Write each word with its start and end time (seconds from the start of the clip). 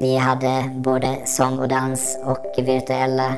Vi 0.00 0.16
hade 0.16 0.70
både 0.74 1.18
sång 1.24 1.58
och 1.58 1.68
dans 1.68 2.18
och 2.24 2.54
virtuella 2.58 3.34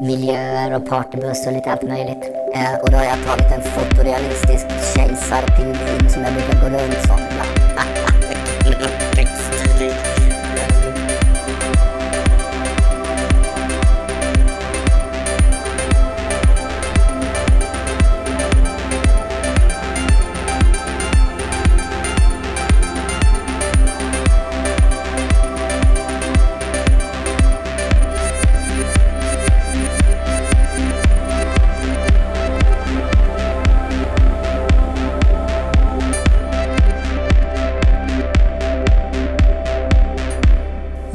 miljöer 0.00 0.74
och 0.74 0.88
partybuss 0.88 1.46
och 1.46 1.52
lite 1.52 1.72
allt 1.72 1.82
möjligt. 1.82 2.24
Eh, 2.54 2.74
och 2.82 2.90
då 2.90 2.96
har 2.96 3.04
jag 3.04 3.24
tagit 3.26 3.52
en 3.52 3.62
fotorealistisk 3.62 4.66
kejsarpingvin 4.96 6.10
som 6.10 6.22
jag 6.22 6.32
brukar 6.32 6.60
gå 6.60 6.76
runt 6.76 7.06
som 7.06 7.18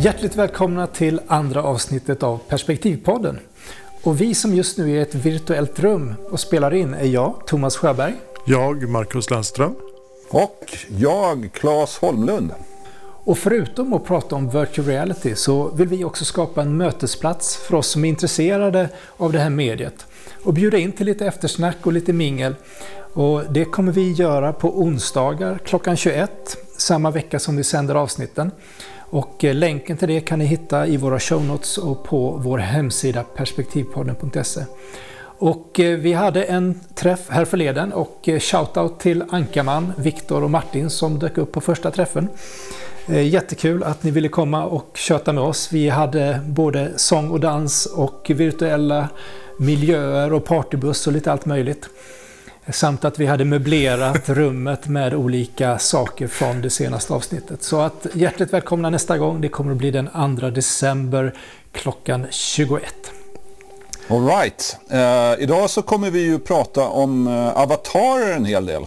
Hjärtligt 0.07 0.35
välkomna 0.35 0.87
till 0.87 1.21
andra 1.27 1.63
avsnittet 1.63 2.23
av 2.23 2.37
Perspektivpodden. 2.47 3.39
Och 4.03 4.21
vi 4.21 4.35
som 4.35 4.53
just 4.53 4.77
nu 4.77 4.91
är 4.91 4.95
i 4.95 5.01
ett 5.01 5.15
virtuellt 5.15 5.79
rum 5.79 6.13
och 6.29 6.39
spelar 6.39 6.73
in 6.73 6.93
är 6.93 7.05
jag, 7.05 7.41
Thomas 7.47 7.77
Sjöberg. 7.77 8.13
Jag, 8.45 8.89
Marcus 8.89 9.29
Landström. 9.29 9.75
Och 10.29 10.77
jag, 10.87 11.49
Claes 11.53 11.97
Holmlund. 11.97 12.51
Och 13.23 13.37
förutom 13.37 13.93
att 13.93 14.05
prata 14.05 14.35
om 14.35 14.49
virtual 14.49 14.87
reality 14.87 15.35
så 15.35 15.67
vill 15.69 15.87
vi 15.87 16.03
också 16.03 16.25
skapa 16.25 16.61
en 16.61 16.77
mötesplats 16.77 17.57
för 17.57 17.77
oss 17.77 17.87
som 17.87 18.05
är 18.05 18.09
intresserade 18.09 18.89
av 19.17 19.31
det 19.31 19.39
här 19.39 19.49
mediet 19.49 20.05
och 20.43 20.53
bjuda 20.53 20.77
in 20.77 20.91
till 20.91 21.05
lite 21.05 21.25
eftersnack 21.25 21.77
och 21.83 21.93
lite 21.93 22.13
mingel. 22.13 22.55
Och 23.13 23.43
det 23.49 23.65
kommer 23.65 23.91
vi 23.91 24.11
göra 24.11 24.53
på 24.53 24.79
onsdagar 24.79 25.59
klockan 25.65 25.97
21, 25.97 26.57
samma 26.77 27.11
vecka 27.11 27.39
som 27.39 27.57
vi 27.57 27.63
sänder 27.63 27.95
avsnitten. 27.95 28.51
Och 29.09 29.43
eh, 29.43 29.55
länken 29.55 29.97
till 29.97 30.07
det 30.07 30.19
kan 30.19 30.39
ni 30.39 30.45
hitta 30.45 30.87
i 30.87 30.97
våra 30.97 31.19
show 31.19 31.45
notes 31.45 31.77
och 31.77 32.03
på 32.03 32.31
vår 32.43 32.57
hemsida 32.57 33.23
perspektivpodden.se. 33.23 34.61
Och 35.39 35.79
eh, 35.79 35.97
vi 35.97 36.13
hade 36.13 36.43
en 36.43 36.79
träff 36.95 37.29
här 37.29 37.45
förleden 37.45 37.93
och 37.93 38.29
eh, 38.29 38.39
shoutout 38.39 38.99
till 38.99 39.23
Ankarman, 39.29 39.93
Viktor 39.97 40.43
och 40.43 40.51
Martin 40.51 40.89
som 40.89 41.19
dök 41.19 41.37
upp 41.37 41.51
på 41.51 41.61
första 41.61 41.91
träffen. 41.91 42.27
Jättekul 43.09 43.83
att 43.83 44.03
ni 44.03 44.11
ville 44.11 44.27
komma 44.27 44.65
och 44.65 44.91
köta 44.93 45.33
med 45.33 45.43
oss. 45.43 45.69
Vi 45.71 45.89
hade 45.89 46.39
både 46.47 46.91
sång 46.95 47.29
och 47.31 47.39
dans 47.39 47.85
och 47.85 48.31
virtuella 48.35 49.09
miljöer 49.59 50.33
och 50.33 50.45
partybuss 50.45 51.07
och 51.07 51.13
lite 51.13 51.31
allt 51.31 51.45
möjligt. 51.45 51.89
Samt 52.69 53.05
att 53.05 53.19
vi 53.19 53.25
hade 53.25 53.45
möblerat 53.45 54.29
rummet 54.29 54.87
med 54.87 55.13
olika 55.13 55.79
saker 55.79 56.27
från 56.27 56.61
det 56.61 56.69
senaste 56.69 57.13
avsnittet. 57.13 57.63
Så 57.63 57.79
att 57.79 58.07
hjärtligt 58.13 58.53
välkomna 58.53 58.89
nästa 58.89 59.17
gång. 59.17 59.41
Det 59.41 59.49
kommer 59.49 59.71
att 59.71 59.77
bli 59.77 59.91
den 59.91 60.37
2 60.39 60.49
december 60.49 61.33
klockan 61.71 62.25
21. 62.29 62.83
Alright. 64.07 64.77
Uh, 64.91 64.99
eh, 64.99 65.35
idag 65.39 65.69
så 65.69 65.81
kommer 65.81 66.11
vi 66.11 66.21
ju 66.21 66.39
prata 66.39 66.87
om 66.87 67.27
uh, 67.27 67.57
avatarer 67.57 68.35
en 68.35 68.45
hel 68.45 68.65
del. 68.65 68.85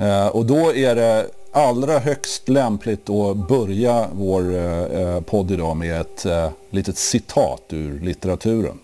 Uh, 0.00 0.26
och 0.26 0.46
då 0.46 0.74
är 0.74 0.94
det 0.94 1.26
allra 1.52 1.98
högst 1.98 2.48
lämpligt 2.48 3.10
att 3.10 3.48
börja 3.48 4.08
vår 4.12 4.42
uh, 4.42 5.20
podd 5.20 5.50
idag 5.50 5.76
med 5.76 6.00
ett 6.00 6.26
litet 6.70 6.98
citat 6.98 7.62
ur 7.68 8.00
litteraturen. 8.00 8.78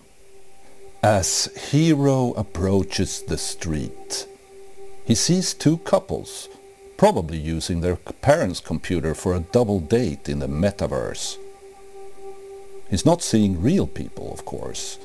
As 1.01 1.45
Hero 1.71 2.33
approaches 2.33 3.21
the 3.21 3.37
street, 3.37 4.27
he 5.05 5.15
sees 5.15 5.53
two 5.53 5.77
couples, 5.77 6.49
probably 6.97 7.37
using 7.37 7.79
their 7.79 7.95
parents' 7.95 8.59
computer 8.59 9.15
for 9.15 9.33
a 9.33 9.39
double 9.39 9.79
date 9.79 10.27
in 10.27 10.39
the 10.39 10.47
metaverse. 10.47 11.37
He's 12.89 13.05
not 13.05 13.23
seeing 13.23 13.61
real 13.61 13.87
people, 13.87 14.33
of 14.33 14.43
course. 14.43 14.99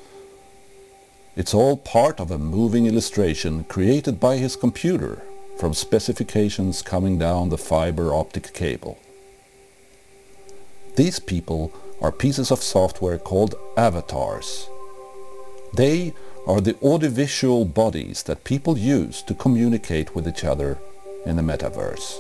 It's 1.37 1.55
all 1.55 1.77
part 1.77 2.19
of 2.19 2.33
a 2.33 2.39
moving 2.39 2.87
illustration 2.87 3.63
created 3.63 4.19
by 4.19 4.39
his 4.39 4.57
computer 4.57 5.23
from 5.61 5.75
specifications 5.75 6.83
coming 6.83 7.19
down 7.19 7.51
the 7.51 7.59
fiber 7.59 8.13
optic 8.13 8.53
cable. 8.53 8.99
These 10.97 11.21
people 11.21 11.73
are 12.01 12.11
pieces 12.11 12.51
of 12.51 12.65
software 12.65 13.19
called 13.19 13.55
avatars 13.77 14.69
They 15.77 16.13
are 16.47 16.61
the 16.61 16.75
audiovisual 16.83 17.65
bodies 17.65 18.23
that 18.23 18.45
people 18.45 18.79
use 18.79 19.25
to 19.29 19.35
communicate 19.35 20.07
with 20.15 20.29
each 20.29 20.45
other 20.45 20.77
in 21.27 21.37
the 21.37 21.43
metaverse. 21.43 22.15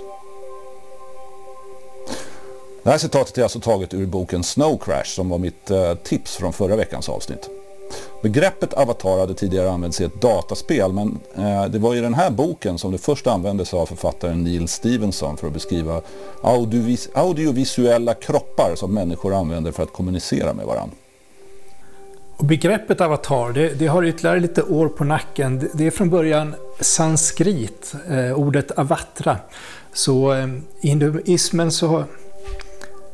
Det 2.82 2.90
här 2.90 2.98
citatet 2.98 3.38
är 3.38 3.42
alltså 3.42 3.60
taget 3.60 3.94
ur 3.94 4.06
boken 4.06 4.44
Snow 4.44 4.78
Crash 4.78 5.14
som 5.14 5.28
var 5.28 5.38
mitt 5.38 5.70
eh, 5.70 5.94
tips 5.94 6.36
från 6.36 6.52
förra 6.52 6.76
veckans 6.76 7.08
avsnitt. 7.08 7.50
Begreppet 8.22 8.74
avatar 8.74 9.18
hade 9.18 9.34
tidigare 9.34 9.70
använts 9.70 10.00
i 10.00 10.04
ett 10.04 10.20
dataspel 10.20 10.92
men 10.92 11.18
eh, 11.36 11.64
det 11.64 11.78
var 11.78 11.94
i 11.94 12.00
den 12.00 12.14
här 12.14 12.30
boken 12.30 12.78
som 12.78 12.92
det 12.92 12.98
först 12.98 13.26
användes 13.26 13.74
av 13.74 13.86
författaren 13.86 14.44
Neil 14.44 14.68
Stevenson 14.68 15.36
för 15.36 15.46
att 15.46 15.52
beskriva 15.52 16.00
audiovis 16.42 17.08
audiovisuella 17.14 18.14
kroppar 18.14 18.74
som 18.74 18.94
människor 18.94 19.34
använder 19.34 19.72
för 19.72 19.82
att 19.82 19.92
kommunicera 19.92 20.54
med 20.54 20.66
varandra. 20.66 20.96
Och 22.36 22.44
begreppet 22.44 23.00
avatar, 23.00 23.52
det, 23.52 23.78
det, 23.78 23.86
har 23.86 24.04
ytterligare 24.04 24.40
lite 24.40 24.62
år 24.62 24.88
på 24.88 25.04
nacken. 25.04 25.68
Det 25.72 25.86
är 25.86 25.90
från 25.90 26.10
början 26.10 26.54
sanskrit, 26.80 27.94
eh, 28.10 28.38
ordet 28.38 28.70
avatra. 28.70 29.36
Så 29.92 30.32
eh, 30.32 30.48
i 30.80 30.88
hinduismen 30.88 31.72
så, 31.72 32.04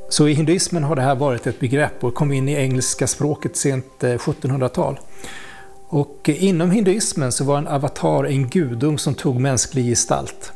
så 0.08 0.28
i 0.28 0.34
hinduismen 0.34 0.84
har 0.84 0.96
det 0.96 1.02
här 1.02 1.14
varit 1.14 1.46
ett 1.46 1.60
begrepp 1.60 2.04
och 2.04 2.14
kom 2.14 2.32
in 2.32 2.48
i 2.48 2.54
engelska 2.54 3.06
språket 3.06 3.56
sent 3.56 4.04
eh, 4.04 4.08
1700-tal. 4.08 5.00
Och 5.88 6.28
inom 6.28 6.70
hinduismen 6.70 7.32
så 7.32 7.44
var 7.44 7.58
en 7.58 7.68
avatar 7.68 8.24
en 8.24 8.48
gudom 8.48 8.98
som 8.98 9.14
tog 9.14 9.40
mänsklig 9.40 9.84
gestalt. 9.84 10.52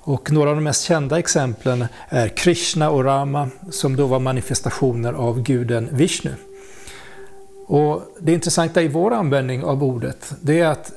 Och 0.00 0.32
några 0.32 0.50
av 0.50 0.56
de 0.56 0.64
mest 0.64 0.84
kända 0.84 1.18
exemplen 1.18 1.84
är 2.08 2.28
Krishna 2.28 2.90
och 2.90 3.04
Rama 3.04 3.48
som 3.70 3.96
då 3.96 4.06
var 4.06 4.18
manifestationer 4.18 5.12
av 5.12 5.42
guden 5.42 5.88
Vishnu. 5.92 6.34
Och 7.66 8.02
Det 8.20 8.32
intressanta 8.32 8.82
i 8.82 8.88
vår 8.88 9.14
användning 9.14 9.64
av 9.64 9.84
ordet, 9.84 10.32
det 10.40 10.60
är 10.60 10.66
att 10.66 10.92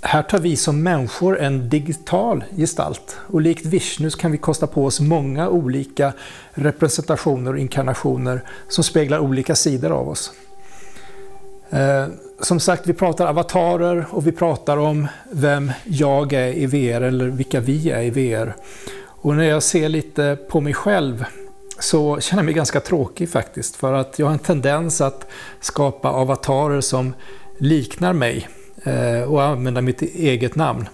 här 0.00 0.22
tar 0.22 0.38
vi 0.38 0.56
som 0.56 0.82
människor 0.82 1.40
en 1.40 1.68
digital 1.68 2.44
gestalt 2.56 3.16
och 3.20 3.40
likt 3.40 3.66
Vishnu 3.66 4.10
kan 4.10 4.32
vi 4.32 4.38
kosta 4.38 4.66
på 4.66 4.84
oss 4.84 5.00
många 5.00 5.48
olika 5.48 6.12
representationer 6.52 7.52
och 7.52 7.58
inkarnationer 7.58 8.44
som 8.68 8.84
speglar 8.84 9.18
olika 9.18 9.54
sidor 9.54 9.90
av 9.90 10.08
oss. 10.08 10.32
Eh, 11.70 12.06
som 12.40 12.60
sagt, 12.60 12.86
vi 12.86 12.92
pratar 12.92 13.26
avatarer 13.26 14.06
och 14.10 14.26
vi 14.26 14.32
pratar 14.32 14.76
om 14.76 15.08
vem 15.30 15.72
jag 15.84 16.32
är 16.32 16.52
i 16.52 16.66
VR 16.66 17.00
eller 17.00 17.26
vilka 17.26 17.60
vi 17.60 17.90
är 17.90 18.02
i 18.02 18.10
VR. 18.10 18.56
Och 18.96 19.36
när 19.36 19.44
jag 19.44 19.62
ser 19.62 19.88
lite 19.88 20.38
på 20.48 20.60
mig 20.60 20.74
själv 20.74 21.24
så 21.78 22.20
känner 22.20 22.42
jag 22.42 22.44
mig 22.44 22.54
ganska 22.54 22.80
tråkig 22.80 23.28
faktiskt. 23.28 23.76
För 23.76 23.92
att 23.92 24.18
jag 24.18 24.26
har 24.26 24.32
en 24.32 24.38
tendens 24.38 25.00
att 25.00 25.26
skapa 25.60 26.08
avatarer 26.08 26.80
som 26.80 27.14
liknar 27.58 28.12
mig 28.12 28.48
eh, 28.82 29.22
och 29.22 29.42
använda 29.42 29.80
mitt 29.80 30.02
eget 30.02 30.56
namn. 30.56 30.88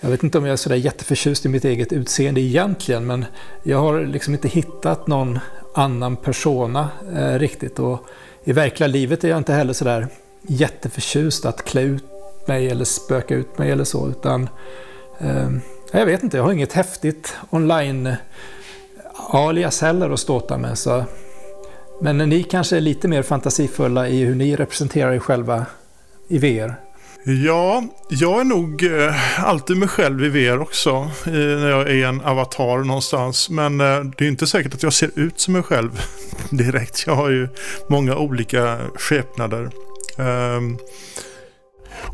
Jag 0.00 0.10
vet 0.10 0.22
inte 0.22 0.38
om 0.38 0.44
jag 0.44 0.52
är 0.52 0.56
sådär 0.56 0.76
jätteförtjust 0.76 1.46
i 1.46 1.48
mitt 1.48 1.64
eget 1.64 1.92
utseende 1.92 2.40
egentligen, 2.40 3.06
men 3.06 3.24
jag 3.62 3.78
har 3.78 4.00
liksom 4.00 4.34
inte 4.34 4.48
hittat 4.48 5.06
någon 5.06 5.38
annan 5.74 6.16
persona 6.16 6.88
eh, 7.16 7.38
riktigt. 7.38 7.78
Och 7.78 8.06
i 8.44 8.52
verkliga 8.52 8.86
livet 8.86 9.24
är 9.24 9.28
jag 9.28 9.38
inte 9.38 9.52
heller 9.52 9.72
sådär 9.72 10.08
jätteförtjust 10.42 11.44
att 11.44 11.64
klä 11.64 11.80
ut 11.80 12.04
mig 12.46 12.68
eller 12.68 12.84
spöka 12.84 13.34
ut 13.34 13.58
mig 13.58 13.70
eller 13.70 13.84
så, 13.84 14.08
utan 14.08 14.48
eh, 15.18 15.50
jag 15.92 16.06
vet 16.06 16.22
inte, 16.22 16.36
jag 16.36 16.44
har 16.44 16.52
inget 16.52 16.72
häftigt 16.72 17.36
online 17.50 18.14
alias 19.16 19.80
heller 19.80 20.10
att 20.10 20.20
ståta 20.20 20.58
med. 20.58 20.78
Så. 20.78 21.04
Men 22.00 22.18
ni 22.18 22.42
kanske 22.42 22.76
är 22.76 22.80
lite 22.80 23.08
mer 23.08 23.22
fantasifulla 23.22 24.08
i 24.08 24.24
hur 24.24 24.34
ni 24.34 24.56
representerar 24.56 25.12
er 25.12 25.18
själva 25.18 25.66
i 26.28 26.38
VR? 26.38 26.74
Ja, 27.26 27.84
jag 28.08 28.40
är 28.40 28.44
nog 28.44 28.82
eh, 28.84 29.44
alltid 29.44 29.76
mig 29.76 29.88
själv 29.88 30.24
i 30.24 30.28
VR 30.28 30.60
också. 30.60 31.10
När 31.24 31.70
jag 31.70 31.90
är 31.90 32.06
en 32.06 32.20
avatar 32.20 32.84
någonstans. 32.84 33.50
Men 33.50 33.80
eh, 33.80 34.00
det 34.16 34.24
är 34.24 34.28
inte 34.28 34.46
säkert 34.46 34.74
att 34.74 34.82
jag 34.82 34.92
ser 34.92 35.10
ut 35.14 35.40
som 35.40 35.52
mig 35.52 35.62
själv 35.62 36.00
direkt. 36.50 37.04
Jag 37.06 37.14
har 37.14 37.30
ju 37.30 37.48
många 37.88 38.16
olika 38.16 38.78
skepnader. 38.94 39.70
Ehm, 40.18 40.78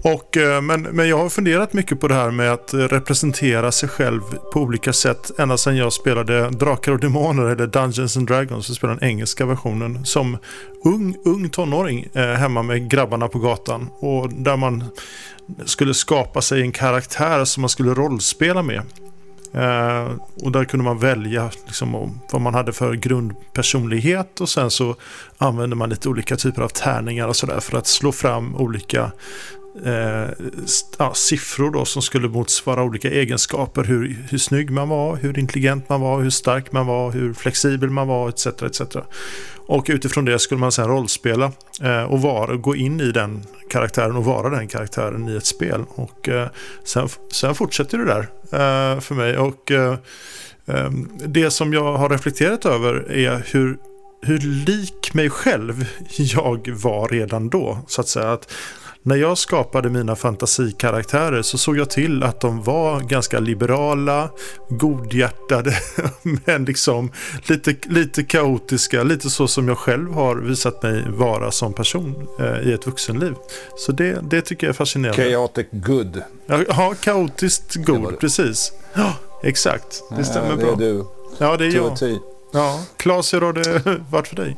och, 0.02 0.36
eh, 0.36 0.62
men, 0.62 0.82
men 0.82 1.08
jag 1.08 1.18
har 1.18 1.28
funderat 1.28 1.72
mycket 1.72 2.00
på 2.00 2.08
det 2.08 2.14
här 2.14 2.30
med 2.30 2.52
att 2.52 2.74
representera 2.74 3.72
sig 3.72 3.88
själv 3.88 4.20
på 4.52 4.60
olika 4.60 4.92
sätt 4.92 5.30
ända 5.38 5.56
sedan 5.56 5.76
jag 5.76 5.92
spelade 5.92 6.50
Drakar 6.50 6.92
och 6.92 7.00
Demoner 7.00 7.42
eller 7.42 7.66
Dungeons 7.66 8.16
and 8.16 8.26
Dragons, 8.26 8.68
jag 8.68 8.76
spelade 8.76 8.98
den 9.00 9.08
engelska 9.08 9.46
versionen, 9.46 10.04
som 10.04 10.38
ung, 10.84 11.16
ung 11.24 11.48
tonåring 11.50 12.06
eh, 12.14 12.22
hemma 12.22 12.62
med 12.62 12.90
grabbarna 12.90 13.28
på 13.28 13.38
gatan. 13.38 13.88
Och 13.98 14.32
där 14.32 14.56
man 14.56 14.84
skulle 15.64 15.94
skapa 15.94 16.42
sig 16.42 16.60
en 16.62 16.72
karaktär 16.72 17.44
som 17.44 17.60
man 17.60 17.68
skulle 17.68 17.94
rollspela 17.94 18.62
med. 18.62 18.82
Eh, 19.54 20.12
och 20.42 20.52
där 20.52 20.64
kunde 20.64 20.84
man 20.84 20.98
välja 20.98 21.50
liksom, 21.66 22.20
vad 22.32 22.42
man 22.42 22.54
hade 22.54 22.72
för 22.72 22.94
grundpersonlighet 22.94 24.40
och 24.40 24.48
sen 24.48 24.70
så 24.70 24.96
använde 25.38 25.76
man 25.76 25.90
lite 25.90 26.08
olika 26.08 26.36
typer 26.36 26.62
av 26.62 26.68
tärningar 26.68 27.28
och 27.28 27.36
sådär 27.36 27.60
för 27.60 27.78
att 27.78 27.86
slå 27.86 28.12
fram 28.12 28.56
olika 28.56 29.12
eh, 29.84 30.28
ja, 30.98 31.14
siffror 31.14 31.70
då 31.70 31.84
som 31.84 32.02
skulle 32.02 32.28
motsvara 32.28 32.82
olika 32.82 33.10
egenskaper. 33.10 33.84
Hur, 33.84 34.16
hur 34.30 34.38
snygg 34.38 34.70
man 34.70 34.88
var, 34.88 35.16
hur 35.16 35.38
intelligent 35.38 35.88
man 35.88 36.00
var, 36.00 36.20
hur 36.20 36.30
stark 36.30 36.72
man 36.72 36.86
var, 36.86 37.12
hur 37.12 37.32
flexibel 37.32 37.90
man 37.90 38.08
var 38.08 38.28
etc. 38.28 38.46
etc. 38.46 38.80
Och 39.66 39.86
utifrån 39.88 40.24
det 40.24 40.38
skulle 40.38 40.60
man 40.60 40.72
sedan 40.72 40.88
rollspela 40.88 41.52
eh, 41.82 42.02
och 42.02 42.22
vara, 42.22 42.56
gå 42.56 42.76
in 42.76 43.00
i 43.00 43.12
den 43.12 43.42
karaktären 43.70 44.16
och 44.16 44.24
vara 44.24 44.50
den 44.50 44.68
karaktären 44.68 45.28
i 45.28 45.36
ett 45.36 45.46
spel. 45.46 45.84
Och 45.88 46.28
eh, 46.28 46.48
sen, 46.84 47.08
sen 47.32 47.54
fortsätter 47.54 47.98
det 47.98 48.04
där 48.04 48.20
eh, 48.52 49.00
för 49.00 49.14
mig. 49.14 49.38
Och 49.38 49.70
eh, 49.70 49.96
ehm, 50.66 51.08
det 51.26 51.50
som 51.50 51.72
jag 51.72 51.96
har 51.96 52.08
reflekterat 52.08 52.66
över 52.66 53.12
är 53.12 53.42
hur 53.46 53.76
hur 54.22 54.38
lik 54.38 55.14
mig 55.14 55.30
själv 55.30 55.86
jag 56.16 56.68
var 56.68 57.08
redan 57.08 57.48
då. 57.48 57.78
Så 57.86 58.00
att 58.00 58.08
säga 58.08 58.32
att 58.32 58.52
när 59.02 59.16
jag 59.16 59.38
skapade 59.38 59.90
mina 59.90 60.16
fantasikaraktärer 60.16 61.42
så 61.42 61.58
såg 61.58 61.78
jag 61.78 61.90
till 61.90 62.22
att 62.22 62.40
de 62.40 62.62
var 62.62 63.00
ganska 63.00 63.40
liberala, 63.40 64.30
godhjärtade, 64.68 65.74
men 66.22 66.64
liksom 66.64 67.12
lite, 67.46 67.74
lite 67.82 68.22
kaotiska, 68.22 69.02
lite 69.02 69.30
så 69.30 69.48
som 69.48 69.68
jag 69.68 69.78
själv 69.78 70.12
har 70.12 70.36
visat 70.36 70.82
mig 70.82 71.04
vara 71.08 71.50
som 71.50 71.72
person 71.72 72.28
eh, 72.38 72.68
i 72.68 72.72
ett 72.72 72.86
vuxenliv. 72.86 73.34
Så 73.76 73.92
det, 73.92 74.18
det 74.30 74.42
tycker 74.42 74.66
jag 74.66 74.72
är 74.72 74.76
fascinerande. 74.76 75.30
Chaotic 75.30 75.66
good. 75.70 76.22
Ja, 76.46 76.94
kaotiskt 77.00 77.74
god, 77.74 78.18
precis. 78.18 78.72
Ja, 78.94 79.12
exakt. 79.42 80.02
Det 80.16 80.24
stämmer 80.24 80.50
ja, 80.50 80.56
det 80.56 80.62
bra. 80.62 80.72
Är 80.72 80.76
du. 80.76 81.04
Ja, 81.38 81.56
det 81.56 81.66
är 81.66 81.74
jag. 81.74 82.18
Ja. 82.52 82.80
Claes, 82.96 83.34
hur 83.34 83.40
har 83.40 83.52
det 83.52 84.00
varit 84.10 84.28
för 84.28 84.36
dig? 84.36 84.56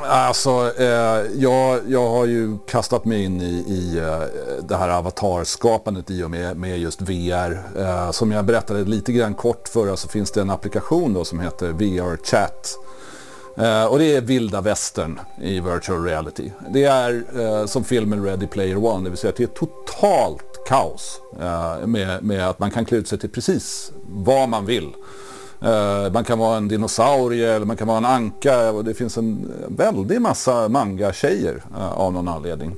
Alltså, 0.00 0.72
eh, 0.78 0.86
jag, 1.34 1.80
jag 1.88 2.10
har 2.10 2.26
ju 2.26 2.58
kastat 2.68 3.04
mig 3.04 3.24
in 3.24 3.40
i, 3.40 3.64
i 3.68 3.98
eh, 3.98 4.20
det 4.68 4.76
här 4.76 4.88
avatarskapandet 4.88 6.10
i 6.10 6.22
och 6.22 6.30
med, 6.30 6.56
med 6.56 6.78
just 6.78 7.00
VR. 7.00 7.62
Eh, 7.78 8.10
som 8.10 8.32
jag 8.32 8.44
berättade 8.44 8.84
lite 8.84 9.12
grann 9.12 9.34
kort 9.34 9.68
förra 9.68 9.96
så 9.96 10.08
finns 10.08 10.30
det 10.30 10.40
en 10.40 10.50
applikation 10.50 11.12
då 11.12 11.24
som 11.24 11.40
heter 11.40 11.68
VR 11.72 12.16
Chat. 12.24 12.78
Eh, 13.56 13.84
och 13.84 13.98
det 13.98 14.16
är 14.16 14.20
vilda 14.20 14.60
västern 14.60 15.20
i 15.40 15.60
virtual 15.60 16.04
reality. 16.04 16.50
Det 16.70 16.84
är 16.84 17.24
eh, 17.40 17.66
som 17.66 17.84
filmen 17.84 18.24
Ready 18.24 18.46
Player 18.46 18.84
One, 18.84 19.04
det 19.04 19.10
vill 19.10 19.18
säga 19.18 19.30
att 19.30 19.36
det 19.36 19.42
är 19.42 19.46
totalt 19.46 20.64
kaos 20.66 21.20
eh, 21.40 21.86
med, 21.86 22.24
med 22.24 22.48
att 22.48 22.58
man 22.58 22.70
kan 22.70 22.84
klä 22.84 22.98
ut 22.98 23.08
sig 23.08 23.18
till 23.18 23.30
precis 23.30 23.92
vad 24.08 24.48
man 24.48 24.66
vill. 24.66 24.92
Eh, 25.64 26.12
man 26.12 26.24
kan 26.24 26.38
vara 26.38 26.56
en 26.56 26.68
dinosaurie 26.68 27.54
eller 27.54 27.66
man 27.66 27.76
kan 27.76 27.88
vara 27.88 27.98
en 27.98 28.04
anka 28.04 28.72
och 28.72 28.84
det 28.84 28.94
finns 28.94 29.18
en 29.18 29.52
väldig 29.68 30.20
massa 30.20 30.68
manga-tjejer 30.68 31.62
eh, 31.76 31.92
av 31.92 32.12
någon 32.12 32.28
anledning. 32.28 32.76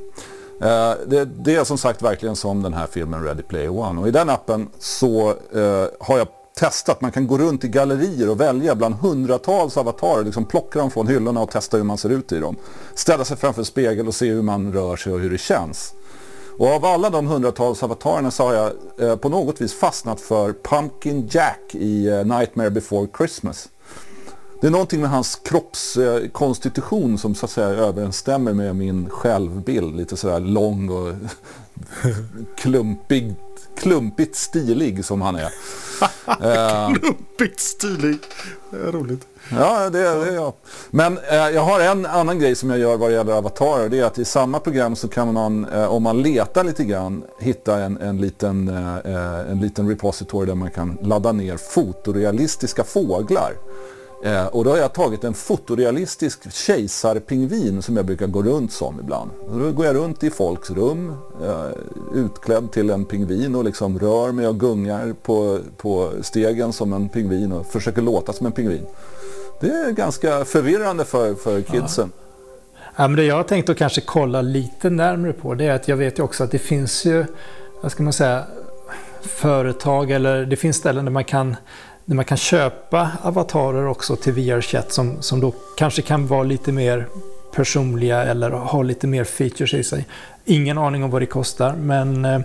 Eh, 0.60 0.92
det, 1.06 1.24
det, 1.24 1.54
är 1.54 1.64
som 1.64 1.78
sagt 1.78 2.02
verkligen 2.02 2.36
som 2.36 2.62
den 2.62 2.74
här 2.74 2.86
filmen 2.86 3.24
Ready 3.24 3.42
Player 3.42 3.78
One 3.78 4.00
och 4.00 4.08
i 4.08 4.10
den 4.10 4.30
appen 4.30 4.68
så 4.78 5.34
har 6.00 6.18
jag 6.18 6.28
testat, 6.56 7.00
man 7.00 7.12
kan 7.12 7.26
gå 7.26 7.38
runt 7.38 7.64
i 7.64 7.68
gallerier 7.68 8.30
och 8.30 8.40
välja 8.40 8.74
bland 8.74 8.94
hundratals 8.94 9.76
avatarer, 9.76 10.24
liksom 10.24 10.44
plocka 10.44 10.78
dem 10.78 10.90
från 10.90 11.06
hyllorna 11.06 11.40
och 11.40 11.50
testa 11.50 11.76
hur 11.76 11.84
man 11.84 11.98
ser 11.98 12.10
ut 12.10 12.32
i 12.32 12.38
dem. 12.38 12.56
Ställa 12.94 13.24
sig 13.24 13.36
framför 13.36 13.62
spegel 13.62 14.08
och 14.08 14.14
se 14.14 14.30
hur 14.30 14.42
man 14.42 14.72
rör 14.72 14.96
sig 14.96 15.12
och 15.12 15.20
hur 15.20 15.30
det 15.30 15.38
känns. 15.38 15.94
Och 16.58 16.66
av 16.66 16.84
alla 16.84 17.10
de 17.10 17.26
hundratals 17.26 17.82
avatarerna 17.82 18.30
så 18.30 18.42
har 18.44 18.54
jag 18.54 18.72
eh, 18.98 19.16
på 19.16 19.28
något 19.28 19.60
vis 19.60 19.74
fastnat 19.74 20.20
för 20.20 20.52
Pumpkin 20.52 21.28
Jack 21.30 21.74
i 21.74 22.08
eh, 22.08 22.24
Nightmare 22.24 22.70
before 22.70 23.08
Christmas. 23.16 23.68
Det 24.60 24.66
är 24.66 24.70
någonting 24.70 25.00
med 25.00 25.10
hans 25.10 25.36
kroppskonstitution 25.36 27.12
eh, 27.12 27.16
som 27.16 27.34
så 27.34 27.46
att 27.46 27.50
säga 27.50 27.68
överensstämmer 27.68 28.52
med 28.52 28.76
min 28.76 29.10
självbild. 29.10 29.96
Lite 29.96 30.16
sådär 30.16 30.40
lång 30.40 30.88
och 30.88 31.14
klumpig, 32.56 33.34
klumpigt 33.76 34.36
stilig 34.36 35.04
som 35.04 35.22
han 35.22 35.36
är. 35.36 35.50
klumpigt 36.98 37.60
stilig, 37.60 38.18
det 38.70 38.76
är 38.76 38.92
roligt. 38.92 39.26
Ja, 39.50 39.90
det, 39.90 39.98
det 39.98 40.28
är 40.28 40.34
jag. 40.34 40.52
Men 40.90 41.18
eh, 41.18 41.34
jag 41.34 41.60
har 41.60 41.80
en 41.80 42.06
annan 42.06 42.38
grej 42.38 42.54
som 42.54 42.70
jag 42.70 42.78
gör 42.78 42.96
vad 42.96 43.10
det 43.10 43.14
gäller 43.14 43.32
avatarer. 43.32 43.88
Det 43.88 43.98
är 43.98 44.04
att 44.04 44.18
i 44.18 44.24
samma 44.24 44.60
program 44.60 44.96
så 44.96 45.08
kan 45.08 45.32
man, 45.32 45.64
eh, 45.64 45.92
om 45.92 46.02
man 46.02 46.22
letar 46.22 46.64
lite 46.64 46.84
grann, 46.84 47.24
hitta 47.40 47.78
en, 47.78 47.98
en, 47.98 48.16
liten, 48.16 48.68
eh, 48.68 48.96
eh 48.96 49.50
en 49.50 49.60
liten 49.60 49.88
repository 49.88 50.46
där 50.46 50.54
man 50.54 50.70
kan 50.70 50.98
ladda 51.02 51.32
ner 51.32 51.56
fotorealistiska 51.56 52.84
fåglar. 52.84 53.52
Eh, 54.22 54.46
och 54.46 54.64
då 54.64 54.70
har 54.70 54.76
jag 54.76 54.92
tagit 54.92 55.24
en 55.24 55.34
fotorealistisk 55.34 56.52
kejsarpingvin 56.52 57.82
som 57.82 57.96
jag 57.96 58.06
brukar 58.06 58.26
gå 58.26 58.42
runt 58.42 58.72
som 58.72 59.00
ibland. 59.00 59.30
då 59.48 59.72
går 59.72 59.86
jag 59.86 59.96
runt 59.96 60.24
i 60.24 60.30
folks 60.30 60.70
rum 60.70 61.14
eh, 61.42 61.66
utklädd 62.14 62.72
till 62.72 62.90
en 62.90 63.04
pingvin 63.04 63.54
och 63.54 63.64
liksom 63.64 63.98
rör 63.98 64.32
mig 64.32 64.46
och 64.46 64.60
gungar 64.60 65.14
på, 65.22 65.58
på 65.76 66.10
stegen 66.22 66.72
som 66.72 66.92
en 66.92 67.08
pingvin 67.08 67.52
och 67.52 67.66
försöker 67.66 68.02
låta 68.02 68.32
som 68.32 68.46
en 68.46 68.52
pingvin. 68.52 68.86
Det 69.60 69.70
är 69.70 69.90
ganska 69.90 70.44
förvirrande 70.44 71.04
för, 71.04 71.34
för 71.34 71.62
kidsen. 71.62 72.12
Ja. 72.14 72.80
ja. 72.96 73.08
men 73.08 73.16
det 73.16 73.24
jag 73.24 73.36
har 73.36 73.42
tänkt 73.42 73.68
att 73.68 73.76
kanske 73.76 74.00
kolla 74.00 74.42
lite 74.42 74.90
närmare 74.90 75.32
på 75.32 75.54
det 75.54 75.66
är 75.66 75.74
att 75.74 75.88
jag 75.88 75.96
vet 75.96 76.18
ju 76.18 76.22
också 76.22 76.44
att 76.44 76.50
det 76.50 76.58
finns 76.58 77.04
ju, 77.04 77.24
vad 77.82 77.92
ska 77.92 78.02
man 78.02 78.12
säga, 78.12 78.44
företag 79.22 80.10
eller 80.10 80.46
det 80.46 80.56
finns 80.56 80.76
ställen 80.76 81.04
där 81.04 81.12
man 81.12 81.24
kan 81.24 81.56
när 82.06 82.16
man 82.16 82.24
kan 82.24 82.36
köpa 82.36 83.10
avatarer 83.22 83.86
också 83.86 84.16
till 84.16 84.32
VR-chat 84.32 84.92
som, 84.92 85.22
som 85.22 85.40
då 85.40 85.54
kanske 85.76 86.02
kan 86.02 86.26
vara 86.26 86.42
lite 86.42 86.72
mer 86.72 87.06
personliga 87.54 88.22
eller 88.22 88.50
ha 88.50 88.82
lite 88.82 89.06
mer 89.06 89.24
features 89.24 89.74
i 89.74 89.84
sig. 89.84 90.06
Ingen 90.44 90.78
aning 90.78 91.04
om 91.04 91.10
vad 91.10 91.22
det 91.22 91.26
kostar 91.26 91.74
men 91.76 92.24
eh, 92.24 92.40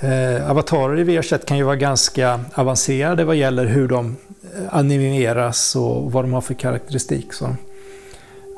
eh 0.00 0.50
avatarer 0.50 1.00
i 1.00 1.04
VR-chat 1.04 1.46
kan 1.46 1.56
ju 1.56 1.62
vara 1.62 1.76
ganska 1.76 2.40
avancerade 2.54 3.24
vad 3.24 3.36
gäller 3.36 3.66
hur 3.66 3.88
de 3.88 4.16
eh, 4.42 4.76
animeras 4.76 5.76
och 5.76 6.12
vad 6.12 6.24
de 6.24 6.32
har 6.32 6.40
för 6.40 6.54
karaktäristik. 6.54 7.32
Så 7.32 7.56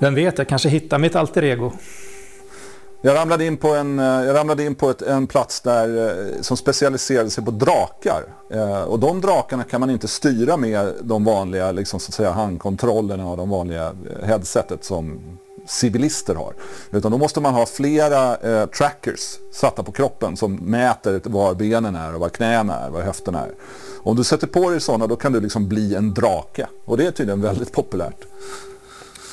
vem 0.01 0.15
vet, 0.15 0.39
jag 0.39 0.49
kanske 0.49 0.69
hittar 0.69 0.99
mitt 0.99 1.17
alter 1.17 1.45
ego. 1.45 1.73
Jag 3.01 3.15
ramlade 3.15 3.45
in 3.45 3.57
på 3.57 3.69
en, 3.69 3.99
eh, 3.99 4.05
jag 4.05 4.37
ramlade 4.37 4.65
in 4.65 4.75
på 4.75 4.91
ett, 4.91 5.03
en 5.03 5.27
plats 5.27 5.61
där, 5.61 6.09
eh, 6.09 6.41
som 6.41 6.57
specialiserade 6.57 7.31
sig 7.31 7.45
på 7.45 7.51
drakar. 7.51 8.25
Eh, 8.51 8.83
och 8.83 8.99
de 8.99 9.21
drakarna 9.21 9.65
kan 9.65 9.81
man 9.81 9.91
inte 9.91 10.09
styra 10.09 10.57
med 10.57 10.93
de 11.01 11.25
vanliga 11.25 11.73
liksom, 11.73 12.01
så 12.01 12.11
att 12.11 12.15
säga, 12.15 12.31
handkontrollerna 12.31 13.27
och 13.27 13.37
de 13.37 13.51
vanliga 13.51 13.87
eh, 13.87 14.27
headsetet 14.27 14.85
som 14.85 15.21
civilister 15.67 16.35
har. 16.35 16.55
Utan 16.91 17.13
då 17.13 17.19
måste 17.19 17.41
man 17.41 17.55
ha 17.55 17.67
flera 17.67 18.37
eh, 18.37 18.67
trackers 18.67 19.39
satta 19.53 19.83
på 19.83 19.93
kroppen 19.93 20.37
som 20.37 20.55
mäter 20.55 21.21
var 21.25 21.55
benen 21.55 21.97
är 21.97 22.15
och 22.15 22.21
var 22.21 22.29
knäna 22.29 22.79
är, 22.79 22.91
var 22.91 23.01
höfterna 23.01 23.41
är. 23.41 23.51
Om 24.03 24.17
du 24.17 24.25
sätter 24.25 24.47
på 24.47 24.71
dig 24.71 24.81
sådana 24.81 25.07
då 25.07 25.17
kan 25.17 25.33
du 25.33 25.41
liksom 25.41 25.69
bli 25.69 25.95
en 25.95 26.15
drake. 26.15 26.67
Och 26.85 26.97
det 26.97 27.07
är 27.07 27.11
tydligen 27.11 27.41
väldigt 27.41 27.73
populärt. 27.73 28.27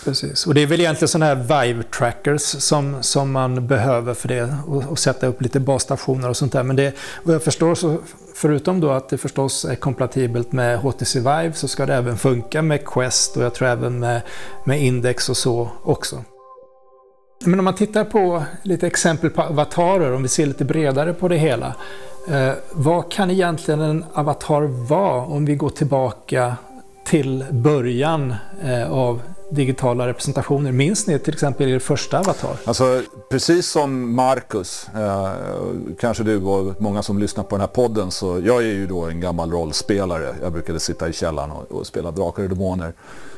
Precis, 0.04 0.48
och 0.48 0.54
det 0.54 0.62
är 0.62 0.68
väl 0.68 0.80
egentligen 0.80 1.08
sådana 1.08 1.26
här 1.26 1.36
Vive 1.66 1.84
trackers 1.84 2.42
som, 2.42 3.04
som 3.04 3.32
man 3.32 3.68
behöver 3.68 4.14
för 4.14 4.28
det 4.28 4.56
och, 4.68 4.84
och, 4.84 5.00
sätta 5.00 5.28
upp 5.28 5.42
lite 5.42 5.60
basstationer 5.60 6.30
och 6.30 6.38
sånt 6.38 6.52
där. 6.52 6.64
Men 6.64 6.76
det, 6.76 6.96
vad 7.24 7.36
jag 7.36 7.44
förstår 7.44 7.76
så 7.76 7.98
förutom 8.36 8.80
då 8.80 8.92
att 8.92 9.10
det 9.10 9.18
förstås 9.18 9.66
är 9.66 9.76
kompatibelt 9.76 10.52
med 10.52 10.80
HTC 10.80 11.20
Vive 11.20 11.54
så 11.54 11.68
ska 11.68 11.86
det 11.86 11.94
även 11.94 12.18
funka 12.18 12.62
med 12.62 12.86
Quest 12.86 13.38
och 13.38 13.44
jag 13.44 13.54
tror 13.54 13.68
även 13.68 14.00
med, 14.00 14.22
med 14.66 14.82
Index 14.82 15.30
och 15.30 15.38
så 15.38 15.70
också. 15.84 16.24
Men 17.46 17.60
om 17.60 17.66
man 17.66 17.76
tittar 17.76 18.04
på 18.04 18.44
lite 18.62 18.88
exempel 18.88 19.30
på 19.30 19.42
avatarer, 19.42 20.14
om 20.14 20.24
vi 20.24 20.30
ser 20.30 20.46
lite 20.46 20.66
bredare 20.66 21.14
på 21.14 21.28
det 21.28 21.38
hela. 21.38 21.76
Eh, 22.30 22.52
vad 22.72 23.12
kan 23.12 23.32
egentligen 23.32 23.82
en 23.82 24.06
avatar 24.14 24.62
vara 24.62 25.26
om 25.26 25.46
vi 25.46 25.56
går 25.56 25.70
tillbaka 25.70 26.56
till 27.06 27.46
början 27.52 28.36
eh, 28.64 28.92
av 28.92 29.22
digitala 29.54 30.08
representationer. 30.08 30.72
Minns 30.72 31.08
ni 31.08 31.20
till 31.20 31.34
exempel 31.34 31.70
er 31.70 31.80
första 31.80 32.20
avatar? 32.20 32.58
Alltså, 32.66 33.02
precis 33.30 33.68
som 33.68 34.16
Marcus, 34.16 34.88
eh, 34.96 35.32
kanske 36.00 36.24
du 36.24 36.44
och 36.44 36.82
många 36.82 37.04
som 37.04 37.20
lyssnar 37.20 37.44
på 37.44 37.56
den 37.56 37.62
här 37.62 37.68
podden, 37.68 38.12
så 38.12 38.42
jag 38.46 38.58
är 38.58 38.68
ju 38.68 38.88
då 38.88 39.02
en 39.02 39.20
gammal 39.20 39.52
rollspelare. 39.52 40.36
Jag 40.42 40.52
brukade 40.52 40.80
sitta 40.80 41.10
i 41.10 41.14
källaren 41.14 41.52
och, 41.52 41.72
och 41.72 41.88
spela 41.88 42.12
Drakar 42.12 42.44
och 42.44 42.50
Demoner. 42.50 42.94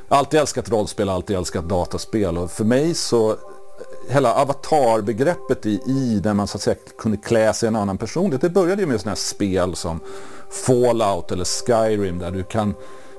Alltid 0.08 0.40
älskat 0.40 0.70
rollspel, 0.70 1.10
alltid 1.10 1.36
älskat 1.36 1.70
dataspel 1.70 2.38
och 2.38 2.52
för 2.52 2.64
mig 2.64 2.94
så 2.94 3.36
hela 4.10 4.34
avatarbegreppet 4.34 5.66
i, 5.66 5.82
i 5.88 6.20
där 6.24 6.34
man 6.34 6.48
så 6.48 6.58
att 6.58 6.62
säga 6.62 6.76
kunde 6.98 7.18
klä 7.18 7.54
sig 7.54 7.68
i 7.68 7.70
en 7.70 7.76
annan 7.76 7.98
personlighet. 7.98 8.42
Det 8.42 8.50
började 8.50 8.82
ju 8.82 8.88
med 8.88 9.00
sådana 9.00 9.12
här 9.12 9.16
spel 9.16 9.76
som 9.76 10.00
Fallout 10.50 11.32
eller 11.32 11.46
Skyrim 11.46 12.20
där 12.20 12.32
du 12.32 12.44
kan 12.44 12.74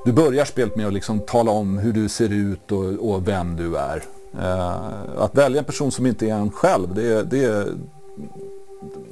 du 0.06 0.12
börjar 0.12 0.44
spelet 0.44 0.76
med 0.76 0.86
att 0.86 0.92
liksom 0.92 1.20
tala 1.20 1.50
om 1.50 1.78
hur 1.78 1.92
du 1.92 2.08
ser 2.08 2.32
ut 2.32 2.72
och, 2.72 2.84
och 2.84 3.28
vem 3.28 3.56
du 3.56 3.76
är. 3.76 4.02
Uh, 4.34 5.22
att 5.22 5.34
välja 5.34 5.58
en 5.58 5.64
person 5.64 5.92
som 5.92 6.06
inte 6.06 6.26
är 6.26 6.34
en 6.34 6.50
själv, 6.50 6.94
det, 6.94 7.22
det, 7.22 7.66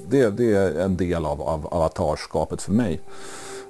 det, 0.09 0.31
det 0.31 0.53
är 0.53 0.81
en 0.81 0.97
del 0.97 1.25
av, 1.25 1.43
av 1.43 1.67
avatarskapet 1.67 2.63
för 2.63 2.73
mig. 2.73 3.01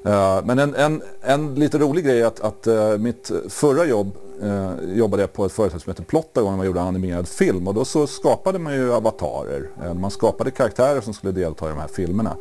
Uh, 0.06 0.40
men 0.44 0.58
en, 0.58 0.74
en, 0.74 1.02
en 1.20 1.54
lite 1.54 1.78
rolig 1.78 2.04
grej 2.04 2.20
är 2.20 2.26
att, 2.26 2.40
att 2.40 2.66
uh, 2.66 2.98
mitt 2.98 3.30
förra 3.48 3.84
jobb 3.84 4.16
uh, 4.42 4.70
jobbade 4.94 5.22
jag 5.22 5.32
på 5.32 5.44
ett 5.44 5.52
företag 5.52 5.80
som 5.80 5.90
heter 5.90 6.04
Plottagon 6.04 6.52
och 6.52 6.56
man 6.56 6.66
gjorde 6.66 6.80
animerad 6.80 7.28
film 7.28 7.68
och 7.68 7.74
då 7.74 7.84
så 7.84 8.06
skapade 8.06 8.58
man 8.58 8.74
ju 8.74 8.92
avatarer. 8.92 9.94
man 9.94 10.10
skapade 10.10 10.50
karaktärer 10.50 11.00
som 11.00 11.14
skulle 11.14 11.32
delta 11.32 11.66
i 11.66 11.68
de 11.68 11.78
här 11.78 11.88
filmerna. 11.88 12.36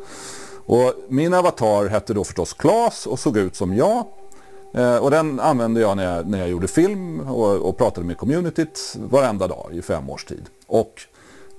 Och 0.66 0.94
min 1.08 1.34
avatar 1.34 1.88
hette 1.88 2.14
då 2.14 2.24
förstås 2.24 2.52
Klas 2.52 3.06
och 3.06 3.18
såg 3.18 3.36
ut 3.36 3.56
som 3.56 3.76
jag. 3.76 4.04
Eh, 4.74 4.96
och 4.96 5.10
den 5.10 5.40
använde 5.40 5.80
jag 5.80 5.96
när 5.96 6.16
jag, 6.16 6.28
när 6.28 6.38
jag 6.38 6.48
gjorde 6.48 6.68
film 6.68 7.20
och, 7.20 7.68
och 7.68 7.78
pratade 7.78 8.06
med 8.06 8.18
communityt 8.18 8.96
varenda 8.96 9.48
dag 9.48 9.70
i 9.72 9.82
fem 9.82 10.10
års 10.10 10.24
tid. 10.24 10.44
Och 10.66 11.00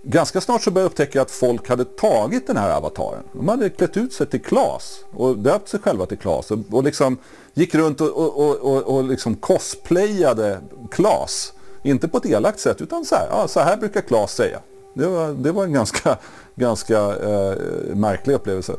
ganska 0.04 0.42
snart 0.42 0.62
så 0.62 0.72
började 0.72 0.86
jag 0.86 0.92
upptäcka 0.92 1.22
att 1.22 1.32
folk 1.32 1.70
hade 1.70 1.86
tagit 1.86 2.48
den 2.48 2.58
här 2.58 2.70
avataren. 2.70 3.24
De 3.34 3.48
hade 3.48 3.70
klätt 3.70 3.98
ut 3.98 4.14
sig 4.14 4.28
till 4.28 4.42
Klas 4.42 5.00
och 5.14 5.38
döpt 5.38 5.70
sig 5.70 5.80
själva 5.80 6.06
till 6.06 6.18
Klas 6.18 6.52
och, 6.52 6.60
och 6.72 6.84
liksom 6.84 7.18
gick 7.54 7.76
runt 7.76 8.02
och, 8.02 8.40
och, 8.40 8.56
och, 8.56 8.84
och 8.84 9.04
liksom 9.04 9.36
cosplayade 9.36 10.60
Klas. 10.92 11.54
Inte 11.84 12.08
på 12.08 12.18
ett 12.18 12.26
elakt 12.26 12.60
sätt 12.60 12.82
utan 12.82 13.06
så 13.06 13.16
här, 13.16 13.28
ja, 13.32 13.48
så 13.48 13.60
här 13.60 13.78
brukar 13.78 14.02
Klas 14.02 14.36
säga. 14.36 14.60
Det 14.94 15.08
var, 15.08 15.28
det 15.28 15.52
var 15.52 15.64
en 15.64 15.74
ganska, 15.74 16.18
ganska 16.56 17.00
eh, 17.00 17.56
märklig 17.96 18.34
upplevelse. 18.34 18.76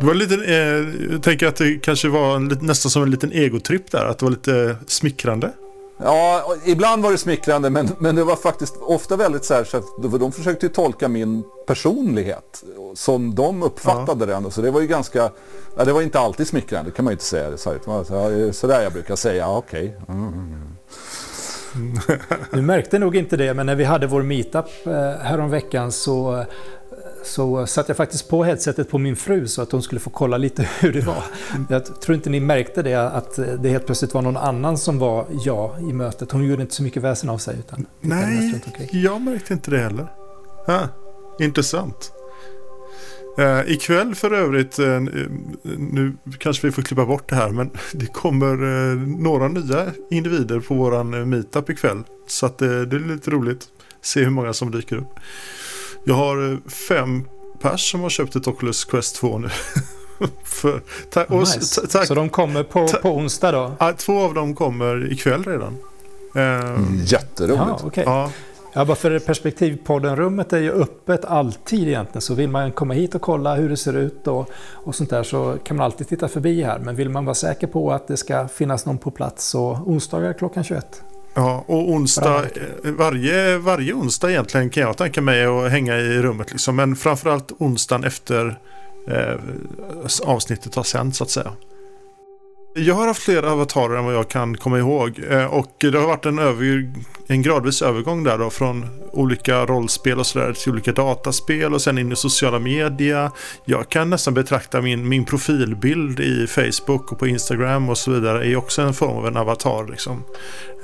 Det 0.00 0.06
var 0.06 0.14
lite, 0.14 0.34
eh, 0.34 1.10
jag 1.12 1.22
tänker 1.22 1.46
att 1.46 1.56
det 1.56 1.78
kanske 1.78 2.08
var 2.08 2.36
en, 2.36 2.58
nästan 2.60 2.90
som 2.90 3.02
en 3.02 3.10
liten 3.10 3.32
egotripp 3.32 3.90
där, 3.90 4.04
att 4.04 4.18
det 4.18 4.24
var 4.24 4.30
lite 4.30 4.76
smickrande. 4.86 5.52
Ja, 6.02 6.54
ibland 6.66 7.02
var 7.02 7.10
det 7.10 7.18
smickrande 7.18 7.70
men, 7.70 7.88
men 7.98 8.14
det 8.14 8.24
var 8.24 8.36
faktiskt 8.36 8.76
ofta 8.80 9.16
väldigt 9.16 9.44
så 9.44 9.54
här 9.54 9.64
så 9.64 9.76
att 9.76 9.84
de 10.20 10.32
försökte 10.32 10.66
ju 10.66 10.72
tolka 10.72 11.08
min 11.08 11.42
personlighet 11.66 12.64
som 12.94 13.34
de 13.34 13.62
uppfattade 13.62 14.32
ja. 14.32 14.40
den. 14.40 14.50
Så 14.50 14.62
det 14.62 14.70
var 14.70 14.80
ju 14.80 14.86
ganska, 14.86 15.30
ja, 15.76 15.84
det 15.84 15.92
var 15.92 16.02
inte 16.02 16.20
alltid 16.20 16.46
smickrande 16.46 16.90
kan 16.90 17.04
man 17.04 17.12
ju 17.12 17.14
inte 17.14 17.24
säga. 17.24 17.56
Så, 17.56 17.74
så, 17.84 18.52
så 18.52 18.66
där 18.66 18.82
jag 18.82 18.92
brukar 18.92 19.16
säga, 19.16 19.48
okej. 19.48 19.96
Okay. 20.02 20.14
Mm. 20.16 20.76
Du 22.50 22.62
märkte 22.62 22.98
nog 22.98 23.16
inte 23.16 23.36
det, 23.36 23.54
men 23.54 23.66
när 23.66 23.74
vi 23.74 23.84
hade 23.84 24.06
vår 24.06 24.22
meetup 24.22 24.66
eh, 24.86 24.92
häromveckan 25.22 25.92
så 25.92 26.44
så 27.24 27.66
satte 27.66 27.90
jag 27.90 27.96
faktiskt 27.96 28.28
på 28.28 28.44
headsetet 28.44 28.90
på 28.90 28.98
min 28.98 29.16
fru 29.16 29.48
så 29.48 29.62
att 29.62 29.72
hon 29.72 29.82
skulle 29.82 30.00
få 30.00 30.10
kolla 30.10 30.36
lite 30.36 30.62
hur 30.80 30.92
det 30.92 31.00
var. 31.00 31.24
Jag 31.68 32.00
tror 32.00 32.14
inte 32.14 32.30
ni 32.30 32.40
märkte 32.40 32.82
det, 32.82 32.94
att 32.94 33.38
det 33.62 33.68
helt 33.68 33.86
plötsligt 33.86 34.14
var 34.14 34.22
någon 34.22 34.36
annan 34.36 34.78
som 34.78 34.98
var 34.98 35.26
jag 35.44 35.80
i 35.80 35.92
mötet. 35.92 36.32
Hon 36.32 36.44
gjorde 36.44 36.62
inte 36.62 36.74
så 36.74 36.82
mycket 36.82 37.02
väsen 37.02 37.30
av 37.30 37.38
sig. 37.38 37.56
Utan 37.58 37.86
Nej, 38.00 38.62
jag 38.92 39.20
märkte 39.20 39.52
inte 39.52 39.70
det 39.70 39.78
heller. 39.78 40.06
Ha, 40.66 40.88
intressant. 41.38 42.12
Uh, 43.38 43.70
ikväll 43.70 44.14
för 44.14 44.32
övrigt, 44.32 44.78
uh, 44.78 45.00
nu 45.78 46.16
kanske 46.38 46.66
vi 46.66 46.72
får 46.72 46.82
klippa 46.82 47.06
bort 47.06 47.28
det 47.28 47.36
här, 47.36 47.50
men 47.50 47.70
det 47.92 48.06
kommer 48.06 48.64
uh, 48.64 48.98
några 48.98 49.48
nya 49.48 49.86
individer 50.10 50.60
på 50.60 50.74
våran 50.74 51.28
meetup 51.28 51.70
ikväll. 51.70 52.02
Så 52.26 52.46
att, 52.46 52.58
det 52.58 52.66
är 52.66 53.08
lite 53.08 53.30
roligt. 53.30 53.64
Se 54.02 54.24
hur 54.24 54.30
många 54.30 54.52
som 54.52 54.70
dyker 54.70 54.96
upp. 54.96 55.20
Jag 56.04 56.14
har 56.14 56.52
eh, 56.52 56.58
fem 56.70 57.24
pers 57.60 57.90
som 57.90 58.00
har 58.00 58.10
köpt 58.10 58.36
ett 58.36 58.46
Oculus 58.46 58.84
Quest 58.84 59.16
2 59.16 59.38
nu. 59.38 59.48
För, 60.44 60.82
nice. 61.40 62.06
Så 62.06 62.14
de 62.14 62.28
kommer 62.28 62.62
på, 62.62 62.86
på 63.02 63.08
onsdag 63.08 63.52
då? 63.52 63.72
Ja, 63.78 63.92
två 63.92 64.20
av 64.20 64.34
dem 64.34 64.54
kommer 64.54 65.12
ikväll 65.12 65.44
redan. 65.44 65.76
Mm, 66.34 67.00
jätteroligt. 67.04 67.62
Ja, 67.66 67.86
okay. 67.86 68.04
ja. 68.04 68.30
ja, 68.72 68.84
bara 68.84 68.96
för 68.96 69.18
perspektivpodden-rummet 69.18 70.52
är 70.52 70.58
ju 70.58 70.72
öppet 70.72 71.24
alltid 71.24 71.88
egentligen. 71.88 72.20
Så 72.20 72.34
vill 72.34 72.48
man 72.48 72.72
komma 72.72 72.94
hit 72.94 73.14
och 73.14 73.22
kolla 73.22 73.54
hur 73.54 73.68
det 73.68 73.76
ser 73.76 73.96
ut 73.96 74.26
och, 74.26 74.50
och 74.72 74.94
sånt 74.94 75.10
där 75.10 75.22
så 75.22 75.56
kan 75.64 75.76
man 75.76 75.84
alltid 75.84 76.08
titta 76.08 76.28
förbi 76.28 76.62
här. 76.62 76.78
Men 76.78 76.96
vill 76.96 77.08
man 77.08 77.24
vara 77.24 77.34
säker 77.34 77.66
på 77.66 77.92
att 77.92 78.08
det 78.08 78.16
ska 78.16 78.48
finnas 78.48 78.86
någon 78.86 78.98
på 78.98 79.10
plats 79.10 79.48
så 79.48 79.78
onsdagar 79.86 80.32
klockan 80.32 80.64
21. 80.64 81.02
Ja, 81.34 81.64
och 81.66 81.90
onsdag, 81.90 82.44
varje, 82.82 83.58
varje 83.58 83.92
onsdag 83.92 84.30
egentligen 84.30 84.70
kan 84.70 84.82
jag 84.82 84.96
tänka 84.96 85.20
mig 85.20 85.44
att 85.44 85.70
hänga 85.70 85.96
i 85.96 86.22
rummet. 86.22 86.50
Liksom. 86.50 86.76
Men 86.76 86.96
framförallt 86.96 87.52
onsdagen 87.58 88.04
efter 88.04 88.58
eh, 89.08 89.40
avsnittet 90.24 90.74
har 90.74 90.82
sänt 90.82 91.16
så 91.16 91.24
att 91.24 91.30
säga. 91.30 91.52
Jag 92.74 92.94
har 92.94 93.06
haft 93.06 93.22
fler 93.22 93.42
avatarer 93.42 93.98
än 93.98 94.04
vad 94.04 94.14
jag 94.14 94.28
kan 94.28 94.56
komma 94.56 94.78
ihåg. 94.78 95.20
Eh, 95.30 95.44
och 95.44 95.74
det 95.78 95.98
har 95.98 96.06
varit 96.06 96.26
en, 96.26 96.38
över, 96.38 96.92
en 97.26 97.42
gradvis 97.42 97.82
övergång 97.82 98.24
där 98.24 98.38
då 98.38 98.50
från 98.50 98.86
olika 99.12 99.66
rollspel 99.66 100.18
och 100.18 100.26
sådär 100.26 100.52
till 100.52 100.72
olika 100.72 100.92
dataspel 100.92 101.74
och 101.74 101.82
sen 101.82 101.98
in 101.98 102.12
i 102.12 102.16
sociala 102.16 102.58
media. 102.58 103.32
Jag 103.64 103.88
kan 103.88 104.10
nästan 104.10 104.34
betrakta 104.34 104.80
min, 104.80 105.08
min 105.08 105.24
profilbild 105.24 106.20
i 106.20 106.46
Facebook 106.46 107.12
och 107.12 107.18
på 107.18 107.26
Instagram 107.26 107.88
och 107.88 107.98
så 107.98 108.10
vidare 108.10 108.46
är 108.46 108.56
också 108.56 108.82
en 108.82 108.94
form 108.94 109.16
av 109.16 109.26
en 109.26 109.36
avatar. 109.36 109.86
Liksom. 109.90 110.24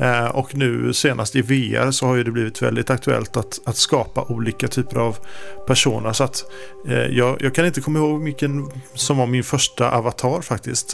Eh, 0.01 0.27
och 0.27 0.55
nu 0.55 0.93
senast 0.93 1.37
i 1.37 1.43
VR 1.43 1.91
så 1.91 2.07
har 2.07 2.17
ju 2.17 2.25
det 2.25 2.31
blivit 2.31 2.63
väldigt 2.63 2.91
aktuellt 2.91 3.37
att, 3.37 3.61
att 3.65 3.77
skapa 3.77 4.23
olika 4.23 4.69
typer 4.69 4.97
av 4.97 5.17
personer. 5.67 6.13
Så 6.13 6.25
att 6.25 6.45
eh, 6.89 7.07
jag, 7.07 7.43
jag, 7.43 7.55
kan 7.55 7.67
inte 7.67 7.81
komma 7.81 7.99
ihåg 7.99 8.25
vilken 8.25 8.71
som 8.95 9.17
var 9.19 9.27
min 9.27 9.45
första 9.45 9.91
avatar 9.91 10.41
faktiskt. 10.41 10.93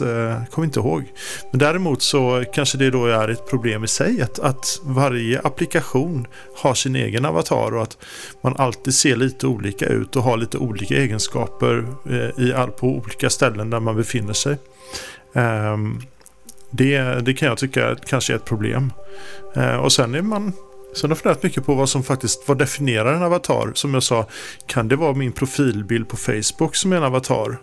Kommer 0.51 0.65
inte 0.65 0.79
ihåg. 0.83 1.03
Men 1.51 1.59
däremot 1.59 2.01
så 2.01 2.43
kanske 2.53 2.77
det 2.77 2.89
då 2.89 3.05
är 3.05 3.29
ett 3.29 3.49
problem 3.49 3.83
i 3.83 3.87
sig 3.87 4.21
att, 4.21 4.39
att 4.39 4.79
varje 4.83 5.39
applikation 5.43 6.27
har 6.57 6.73
sin 6.73 6.95
egen 6.95 7.25
avatar 7.25 7.75
och 7.75 7.81
att 7.81 7.97
man 8.41 8.55
alltid 8.57 8.93
ser 8.93 9.15
lite 9.15 9.47
olika 9.47 9.85
ut 9.85 10.15
och 10.15 10.23
har 10.23 10.37
lite 10.37 10.57
olika 10.57 10.95
egenskaper 10.95 11.85
eh, 12.09 12.43
i 12.43 12.53
på 12.79 12.87
olika 12.87 13.29
ställen 13.29 13.69
där 13.69 13.79
man 13.79 13.95
befinner 13.95 14.33
sig. 14.33 14.57
Ehm, 15.33 16.01
det, 16.71 16.99
det 17.25 17.33
kan 17.33 17.47
jag 17.47 17.57
tycka 17.57 17.95
kanske 18.05 18.33
är 18.33 18.37
ett 18.37 18.45
problem. 18.45 18.93
Eh, 19.55 19.75
och 19.75 19.91
sen 19.91 20.15
är 20.15 20.21
man 20.21 20.53
Sen 20.95 21.09
har 21.09 21.15
jag 21.15 21.17
funderat 21.17 21.43
mycket 21.43 21.65
på 21.65 21.75
vad 21.75 21.89
som 21.89 22.03
faktiskt 22.03 22.43
vad 22.47 22.57
definierar 22.57 23.13
en 23.13 23.23
avatar. 23.23 23.71
Som 23.73 23.93
jag 23.93 24.03
sa, 24.03 24.27
kan 24.67 24.87
det 24.87 24.95
vara 24.95 25.13
min 25.13 25.31
profilbild 25.31 26.07
på 26.07 26.17
Facebook 26.17 26.75
som 26.75 26.93
är 26.93 26.97
en 26.97 27.03
avatar? 27.03 27.57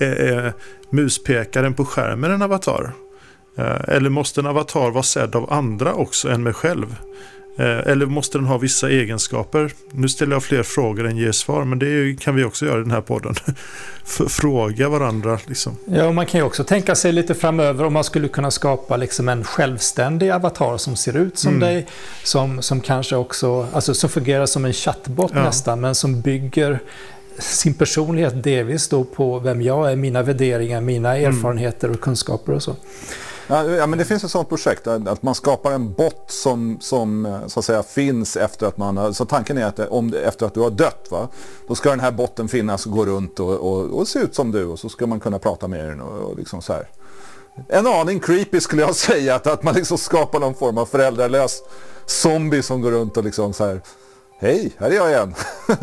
Är, 0.00 0.12
är 0.12 0.52
muspekaren 0.90 1.74
på 1.74 1.84
skärmen 1.84 2.30
en 2.30 2.42
avatar? 2.42 2.92
Eh, 3.58 3.88
eller 3.88 4.10
måste 4.10 4.40
en 4.40 4.46
avatar 4.46 4.90
vara 4.90 5.02
sedd 5.02 5.36
av 5.36 5.52
andra 5.52 5.94
också 5.94 6.28
än 6.28 6.42
mig 6.42 6.52
själv? 6.52 6.96
Eh, 7.58 7.92
eller 7.92 8.06
måste 8.06 8.38
den 8.38 8.46
ha 8.46 8.58
vissa 8.58 8.90
egenskaper? 8.90 9.72
Nu 9.90 10.08
ställer 10.08 10.32
jag 10.32 10.42
fler 10.42 10.62
frågor 10.62 11.06
än 11.06 11.16
ger 11.16 11.32
svar, 11.32 11.64
men 11.64 11.78
det 11.78 12.20
kan 12.20 12.34
vi 12.34 12.44
också 12.44 12.66
göra 12.66 12.78
i 12.78 12.82
den 12.82 12.90
här 12.90 13.00
podden. 13.00 13.34
Fråga 14.28 14.88
varandra. 14.88 15.38
Liksom. 15.46 15.76
Ja, 15.84 16.12
man 16.12 16.26
kan 16.26 16.40
ju 16.40 16.46
också 16.46 16.64
tänka 16.64 16.94
sig 16.94 17.12
lite 17.12 17.34
framöver 17.34 17.84
om 17.84 17.92
man 17.92 18.04
skulle 18.04 18.28
kunna 18.28 18.50
skapa 18.50 18.96
liksom 18.96 19.28
en 19.28 19.44
självständig 19.44 20.30
avatar 20.30 20.76
som 20.76 20.96
ser 20.96 21.16
ut 21.16 21.38
som 21.38 21.54
mm. 21.54 21.60
dig. 21.60 21.86
Som, 22.22 22.62
som 22.62 22.80
kanske 22.80 23.16
också, 23.16 23.66
alltså 23.72 23.94
som 23.94 24.10
fungerar 24.10 24.46
som 24.46 24.64
en 24.64 24.72
chattbot 24.72 25.32
ja. 25.34 25.42
nästan, 25.42 25.80
men 25.80 25.94
som 25.94 26.20
bygger 26.20 26.80
sin 27.38 27.74
personlighet 27.74 28.42
delvis 28.42 28.88
då 28.88 29.04
på 29.04 29.38
vem 29.38 29.62
jag 29.62 29.92
är, 29.92 29.96
mina 29.96 30.22
värderingar, 30.22 30.80
mina 30.80 31.16
mm. 31.16 31.30
erfarenheter 31.30 31.90
och 31.90 32.00
kunskaper 32.00 32.52
och 32.52 32.62
så. 32.62 32.76
Ja, 33.48 33.86
men 33.86 33.98
det 33.98 34.04
finns 34.04 34.24
ett 34.24 34.30
sådant 34.30 34.48
projekt, 34.48 34.86
att 34.86 35.22
man 35.22 35.34
skapar 35.34 35.72
en 35.72 35.92
bot 35.92 36.24
som, 36.26 36.76
som 36.80 37.26
eh, 37.26 37.46
så 37.46 37.60
att 37.60 37.66
säga 37.66 37.82
finns 37.82 38.36
efter 38.36 38.66
att 38.66 38.76
man 38.76 38.96
har, 38.96 39.12
så 39.12 39.24
tanken 39.24 39.58
är 39.58 39.64
att 39.64 39.78
eh, 39.78 39.86
om, 39.86 40.14
efter 40.14 40.46
att 40.46 40.54
du 40.54 40.60
har 40.60 40.70
dött, 40.70 41.06
va, 41.10 41.28
då 41.68 41.74
ska 41.74 41.90
den 41.90 42.00
här 42.00 42.12
botten 42.12 42.48
finnas 42.48 42.86
och 42.86 42.92
gå 42.92 43.06
runt 43.06 43.40
och, 43.40 43.54
och, 43.54 43.98
och 43.98 44.08
se 44.08 44.18
ut 44.18 44.34
som 44.34 44.52
du 44.52 44.64
och 44.64 44.78
så 44.78 44.88
ska 44.88 45.06
man 45.06 45.20
kunna 45.20 45.38
prata 45.38 45.68
med 45.68 45.88
den 45.88 46.00
och, 46.00 46.30
och 46.30 46.38
liksom 46.38 46.62
så 46.62 46.72
här. 46.72 46.88
En 47.68 47.86
aning 47.86 48.20
creepy 48.20 48.60
skulle 48.60 48.82
jag 48.82 48.94
säga, 48.96 49.34
att, 49.34 49.46
att 49.46 49.62
man 49.62 49.74
liksom 49.74 49.98
skapar 49.98 50.40
någon 50.40 50.54
form 50.54 50.78
av 50.78 50.86
föräldralös 50.86 51.62
zombie 52.06 52.62
som 52.62 52.80
går 52.80 52.90
runt 52.90 53.16
och 53.16 53.24
liksom 53.24 53.52
så 53.52 53.64
här, 53.64 53.80
hej, 54.38 54.72
här 54.78 54.90
är 54.90 54.94
jag 54.94 55.10
igen. 55.10 55.34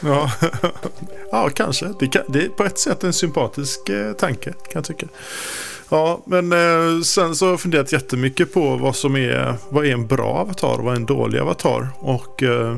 ja. 0.00 0.30
ja, 1.30 1.50
kanske. 1.54 1.92
Det, 1.98 2.06
kan, 2.06 2.22
det 2.28 2.44
är 2.44 2.48
på 2.48 2.64
ett 2.64 2.78
sätt 2.78 3.04
en 3.04 3.12
sympatisk 3.12 3.88
eh, 3.88 4.12
tanke, 4.12 4.52
kan 4.52 4.72
jag 4.72 4.84
tycka. 4.84 5.06
Ja, 5.88 6.20
men 6.26 6.52
eh, 6.52 7.00
sen 7.00 7.34
så 7.34 7.44
har 7.44 7.52
jag 7.52 7.60
funderat 7.60 7.92
jättemycket 7.92 8.52
på 8.54 8.76
vad 8.76 8.96
som 8.96 9.16
är, 9.16 9.54
vad 9.68 9.86
är 9.86 9.92
en 9.92 10.06
bra 10.06 10.26
avatar 10.26 10.78
och 10.78 10.84
vad 10.84 10.92
är 10.92 10.96
en 10.96 11.06
dålig 11.06 11.38
avatar. 11.38 11.88
Och 11.98 12.42
eh, 12.42 12.76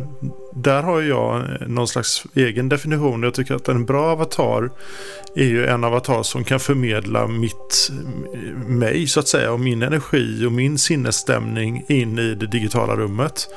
där 0.57 0.83
har 0.83 1.03
jag 1.03 1.37
eh, 1.37 1.69
någon 1.69 1.89
slags 1.89 2.25
egen 2.35 2.69
definition. 2.69 3.23
Jag 3.23 3.35
tycker 3.35 3.55
att 3.55 3.69
en 3.69 3.85
bra 3.85 4.13
avatar 4.13 4.71
är 5.35 5.45
ju 5.45 5.67
en 5.67 5.85
avatar 5.85 6.23
som 6.23 6.45
kan 6.45 6.61
förmedla 6.61 7.27
mitt, 7.27 7.91
eh, 8.35 8.69
mig 8.69 9.07
så 9.07 9.21
att 9.21 9.29
säga 9.29 9.53
och 9.53 9.61
min 9.61 9.83
energi 9.83 10.47
och 10.47 10.53
min 10.53 10.79
sinnesstämning 10.79 11.85
in 11.89 12.19
i 12.19 12.35
det 12.35 12.47
digitala 12.47 12.97
rummet. 12.97 13.49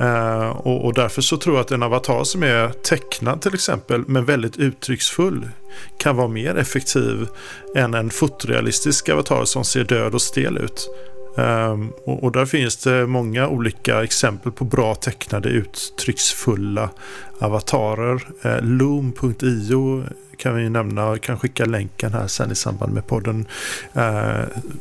Uh, 0.00 0.48
och, 0.48 0.84
och, 0.84 0.94
därför 0.94 1.22
så 1.22 1.36
tror 1.36 1.56
jag 1.56 1.60
att 1.60 1.70
en 1.70 1.82
avatar 1.82 2.24
som 2.24 2.42
är 2.42 2.68
tecknad 2.68 3.42
till 3.42 3.54
exempel 3.54 4.04
men 4.06 4.24
väldigt 4.24 4.56
uttrycksfull 4.56 5.48
kan 5.98 6.16
vara 6.16 6.28
mer 6.28 6.54
effektiv 6.56 7.28
än 7.76 7.94
en 7.94 8.10
fotorealistisk 8.10 9.08
avatar 9.08 9.44
som 9.44 9.64
ser 9.64 9.84
död 9.84 10.14
och 10.14 10.22
stel 10.22 10.58
ut. 10.58 10.88
Um, 11.40 11.92
och, 12.04 12.24
och, 12.24 12.32
där 12.32 12.46
finns 12.46 12.76
det 12.76 13.06
många 13.06 13.48
olika 13.48 14.04
exempel 14.04 14.52
på 14.52 14.64
bra 14.64 14.94
tecknade 14.94 15.48
uttrycksfulla 15.48 16.90
avatarer. 17.38 18.26
Uh, 18.44 18.62
Loom.io 18.62 20.04
kan 20.36 20.56
vi 20.56 20.70
nämna. 20.70 21.18
Kan 21.18 21.38
skicka 21.38 21.64
länken 21.64 22.12
här 22.12 22.26
sen 22.26 22.52
i 22.52 22.54
samband 22.54 22.92
med 22.92 23.06
podden. 23.06 23.46
Uh, 23.96 24.02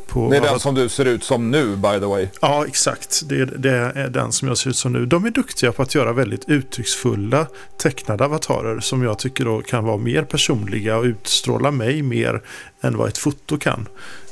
på 0.08 0.30
det 0.32 0.38
är 0.38 0.42
den 0.42 0.60
som 0.60 0.76
du 0.76 0.90
ser 0.90 1.06
ut 1.06 1.24
som 1.24 1.52
nu 1.52 1.76
by 1.76 2.00
the 2.00 2.06
way. 2.06 2.28
Ja, 2.42 2.66
exakt. 2.68 3.30
Det, 3.30 3.46
det, 3.46 3.72
är 3.96 4.10
den 4.10 4.32
som 4.32 4.48
jag 4.48 4.58
ser 4.58 4.70
ut 4.70 4.76
som 4.76 4.94
nu. 4.94 5.06
De 5.06 5.26
är 5.26 5.32
duktiga 5.32 5.72
på 5.72 5.82
att 5.82 5.96
göra 5.96 6.14
väldigt 6.14 6.50
uttrycksfulla 6.50 7.48
tecknade 7.78 8.26
avatarer 8.26 8.80
som 8.80 9.04
jag 9.04 9.20
tycker 9.20 9.46
då 9.46 9.62
kan 9.62 9.84
vara 9.84 9.98
mer 9.98 10.24
personliga 10.24 10.98
och 10.98 11.04
utstråla 11.04 11.72
mig 11.72 12.02
mer 12.02 12.42
än 12.82 12.98
vad 12.98 13.08
ett 13.08 13.18
foto 13.18 13.58
kan. 13.58 13.88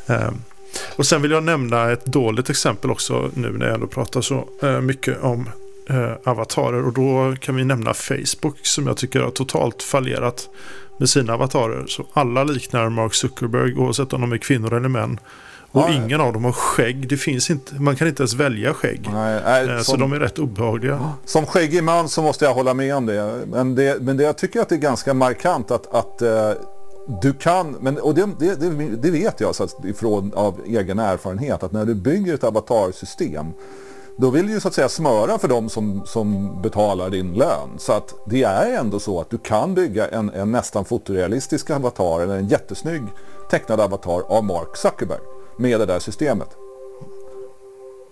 Uh, 0.09 0.31
och 0.95 1.05
sen 1.05 1.21
vill 1.21 1.31
jag 1.31 1.43
nämna 1.43 1.91
ett 1.91 2.05
dåligt 2.05 2.49
exempel 2.49 2.91
också 2.91 3.31
nu 3.33 3.51
när 3.51 3.65
jag 3.65 3.75
ändå 3.75 3.87
pratar 3.87 4.21
så 4.21 4.47
eh, 4.61 4.81
mycket 4.81 5.23
om 5.23 5.49
eh, 5.89 6.11
avatarer. 6.23 6.85
Och 6.85 6.93
då 6.93 7.35
kan 7.39 7.55
vi 7.55 7.65
nämna 7.65 7.93
Facebook 7.93 8.57
som 8.61 8.87
jag 8.87 8.97
tycker 8.97 9.19
har 9.19 9.31
totalt 9.31 9.83
fallerat 9.83 10.49
med 10.97 11.09
sina 11.09 11.33
avatarer. 11.33 11.85
Så 11.87 12.05
alla 12.13 12.43
liknar 12.43 12.89
Mark 12.89 13.13
Zuckerberg 13.13 13.73
oavsett 13.73 14.13
om 14.13 14.21
de 14.21 14.31
är 14.31 14.37
kvinnor 14.37 14.73
eller 14.73 14.89
män. 14.89 15.19
Och 15.71 15.81
ja, 15.81 15.93
ingen 15.93 16.21
av 16.21 16.33
dem 16.33 16.43
har 16.43 16.51
skägg. 16.51 17.09
Det 17.09 17.17
finns 17.17 17.49
inte, 17.49 17.75
man 17.75 17.95
kan 17.95 18.07
inte 18.07 18.21
ens 18.21 18.33
välja 18.33 18.73
skägg. 18.73 19.09
Nej, 19.13 19.41
nej, 19.45 19.69
eh, 19.69 19.77
så 19.77 19.83
som, 19.83 19.99
de 19.99 20.13
är 20.13 20.19
rätt 20.19 20.39
obehagliga. 20.39 21.13
Som 21.25 21.45
skäggig 21.45 21.83
man 21.83 22.09
så 22.09 22.21
måste 22.21 22.45
jag 22.45 22.53
hålla 22.53 22.73
med 22.73 22.95
om 22.95 23.05
det. 23.05 23.45
Men, 23.47 23.75
det, 23.75 24.01
men 24.01 24.17
det, 24.17 24.23
jag 24.23 24.37
tycker 24.37 24.61
att 24.61 24.69
det 24.69 24.75
är 24.75 24.79
ganska 24.79 25.13
markant 25.13 25.71
att, 25.71 25.93
att 25.93 26.21
du 27.21 27.33
kan, 27.33 27.71
men, 27.71 27.97
och 27.97 28.15
det, 28.15 28.29
det, 28.39 28.55
det 28.95 29.11
vet 29.11 29.39
jag 29.39 29.55
så 29.55 29.67
ifrån 29.83 30.33
av 30.35 30.61
egen 30.65 30.99
erfarenhet, 30.99 31.63
att 31.63 31.71
när 31.71 31.85
du 31.85 31.95
bygger 31.95 32.33
ett 32.33 32.43
avatarsystem 32.43 33.45
då 34.19 34.29
vill 34.29 34.47
du 34.47 34.53
ju 34.53 34.59
så 34.59 34.67
att 34.67 34.73
säga 34.73 34.89
smöra 34.89 35.39
för 35.39 35.47
dem 35.47 35.69
som, 35.69 36.01
som 36.05 36.61
betalar 36.61 37.09
din 37.09 37.33
lön. 37.33 37.69
Så 37.77 37.93
att 37.93 38.13
det 38.25 38.43
är 38.43 38.79
ändå 38.79 38.99
så 38.99 39.21
att 39.21 39.29
du 39.29 39.37
kan 39.37 39.73
bygga 39.73 40.07
en, 40.07 40.29
en 40.29 40.51
nästan 40.51 40.85
fotorealistisk 40.85 41.69
avatar 41.69 42.21
eller 42.21 42.37
en 42.37 42.47
jättesnygg 42.47 43.03
tecknad 43.51 43.79
avatar 43.79 44.21
av 44.21 44.43
Mark 44.43 44.77
Zuckerberg 44.77 45.19
med 45.57 45.79
det 45.79 45.85
där 45.85 45.99
systemet. 45.99 46.47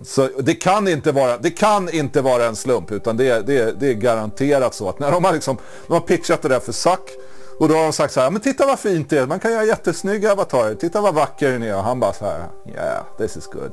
Så 0.02 0.30
det 0.40 0.54
kan 0.54 0.88
inte 0.88 1.12
vara, 1.12 1.38
det 1.38 1.52
kan 1.52 1.90
inte 1.90 2.22
vara 2.22 2.46
en 2.46 2.56
slump 2.56 2.92
utan 2.92 3.18
det, 3.18 3.48
det, 3.48 3.80
det 3.80 3.90
är 3.90 3.94
garanterat 3.94 4.74
så 4.74 4.90
att 4.90 5.00
när 5.00 5.12
de 5.12 5.24
har, 5.24 5.34
liksom, 5.34 5.58
de 5.88 5.94
har 5.94 6.02
pitchat 6.02 6.42
det 6.42 6.50
där 6.50 6.60
för 6.60 6.72
Zuck 6.72 7.12
och 7.60 7.70
då 7.70 7.76
har 7.76 7.84
de 7.84 7.94
sagt 7.94 8.14
så 8.14 8.20
här, 8.20 8.32
men 8.32 8.42
titta 8.42 8.66
vad 8.66 8.80
fint 8.80 9.10
det 9.10 9.18
är, 9.18 9.28
man 9.28 9.40
kan 9.40 9.52
göra 9.52 9.64
jättesnygga 9.64 10.32
avatarer, 10.32 10.76
titta 10.76 11.02
vad 11.02 11.16
vacker 11.16 11.52
den 11.52 11.64
är. 11.64 11.76
Och 11.76 11.84
han 11.84 12.00
bara 12.00 12.14
så 12.14 12.26
här, 12.26 12.48
yeah, 12.68 13.04
this 13.18 13.38
is 13.38 13.48
good. 13.48 13.72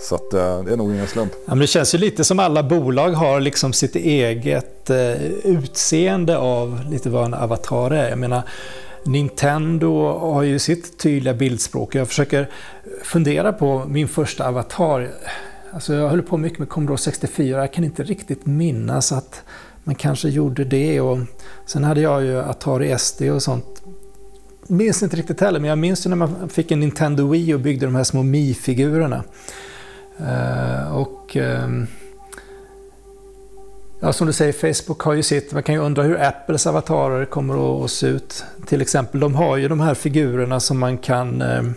Så 0.00 0.14
att, 0.14 0.34
eh, 0.34 0.62
det 0.64 0.72
är 0.72 0.76
nog 0.76 0.92
ingen 0.92 1.06
slump. 1.06 1.32
Ja, 1.32 1.40
men 1.46 1.58
det 1.58 1.66
känns 1.66 1.94
ju 1.94 1.98
lite 1.98 2.24
som 2.24 2.38
alla 2.38 2.62
bolag 2.62 3.10
har 3.10 3.40
liksom 3.40 3.72
sitt 3.72 3.96
eget 3.96 4.90
eh, 4.90 5.22
utseende 5.44 6.38
av 6.38 6.80
lite 6.90 7.10
vad 7.10 7.24
en 7.24 7.34
avatar 7.34 7.90
är. 7.90 8.08
Jag 8.08 8.18
menar, 8.18 8.42
Nintendo 9.04 10.18
har 10.18 10.42
ju 10.42 10.58
sitt 10.58 10.98
tydliga 10.98 11.34
bildspråk. 11.34 11.94
Jag 11.94 12.08
försöker 12.08 12.50
fundera 13.02 13.52
på 13.52 13.84
min 13.88 14.08
första 14.08 14.48
avatar. 14.48 15.10
Alltså 15.72 15.94
jag 15.94 16.08
höll 16.08 16.22
på 16.22 16.36
mycket 16.36 16.58
med 16.58 16.68
Commodore 16.68 16.98
64. 16.98 17.58
Jag 17.58 17.72
kan 17.72 17.84
inte 17.84 18.02
riktigt 18.02 18.46
minnas 18.46 19.12
att 19.12 19.42
man 19.84 19.94
kanske 19.94 20.28
gjorde 20.28 20.64
det. 20.64 21.00
Och 21.00 21.18
sen 21.66 21.84
hade 21.84 22.00
jag 22.00 22.24
ju 22.24 22.40
Atari 22.40 22.98
SD 22.98 23.22
och 23.22 23.42
sånt. 23.42 23.82
Minns 24.66 25.02
inte 25.02 25.16
riktigt 25.16 25.40
heller, 25.40 25.60
men 25.60 25.68
jag 25.68 25.78
minns 25.78 26.06
ju 26.06 26.10
när 26.10 26.16
man 26.16 26.48
fick 26.48 26.70
en 26.70 26.80
Nintendo 26.80 27.28
Wii 27.28 27.54
och 27.54 27.60
byggde 27.60 27.86
de 27.86 27.94
här 27.94 28.04
små 28.04 28.22
Mi-figurerna. 28.22 29.24
Uh, 30.20 30.96
och 30.96 31.36
uh, 31.36 31.84
ja, 34.00 34.12
som 34.12 34.26
du 34.26 34.32
säger, 34.32 34.52
Facebook 34.52 35.00
har 35.00 35.12
ju 35.12 35.22
sitt. 35.22 35.52
Man 35.52 35.62
kan 35.62 35.74
ju 35.74 35.80
undra 35.80 36.02
hur 36.02 36.22
Apples 36.22 36.66
avatarer 36.66 37.24
kommer 37.24 37.84
att 37.84 37.90
se 37.90 38.06
ut. 38.06 38.44
Till 38.66 38.82
exempel, 38.82 39.20
de 39.20 39.34
har 39.34 39.56
ju 39.56 39.68
de 39.68 39.80
här 39.80 39.94
figurerna 39.94 40.60
som 40.60 40.78
man 40.78 40.98
kan 40.98 41.42
uh, 41.42 41.70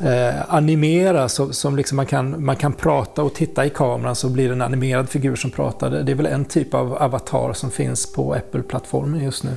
eh, 0.00 0.54
animera 0.54 1.28
så, 1.28 1.52
som 1.52 1.76
liksom 1.76 1.96
man, 1.96 2.06
kan, 2.06 2.44
man 2.44 2.56
kan 2.56 2.72
prata 2.72 3.22
och 3.22 3.34
titta 3.34 3.66
i 3.66 3.70
kameran 3.70 4.16
så 4.16 4.28
blir 4.28 4.48
det 4.48 4.54
en 4.54 4.62
animerad 4.62 5.08
figur 5.08 5.36
som 5.36 5.50
pratar. 5.50 5.90
Det 5.90 6.12
är 6.12 6.16
väl 6.16 6.26
en 6.26 6.44
typ 6.44 6.74
av 6.74 6.94
avatar 6.94 7.52
som 7.52 7.70
finns 7.70 8.12
på 8.12 8.34
Apple-plattformen 8.34 9.24
just 9.24 9.44
nu. 9.44 9.56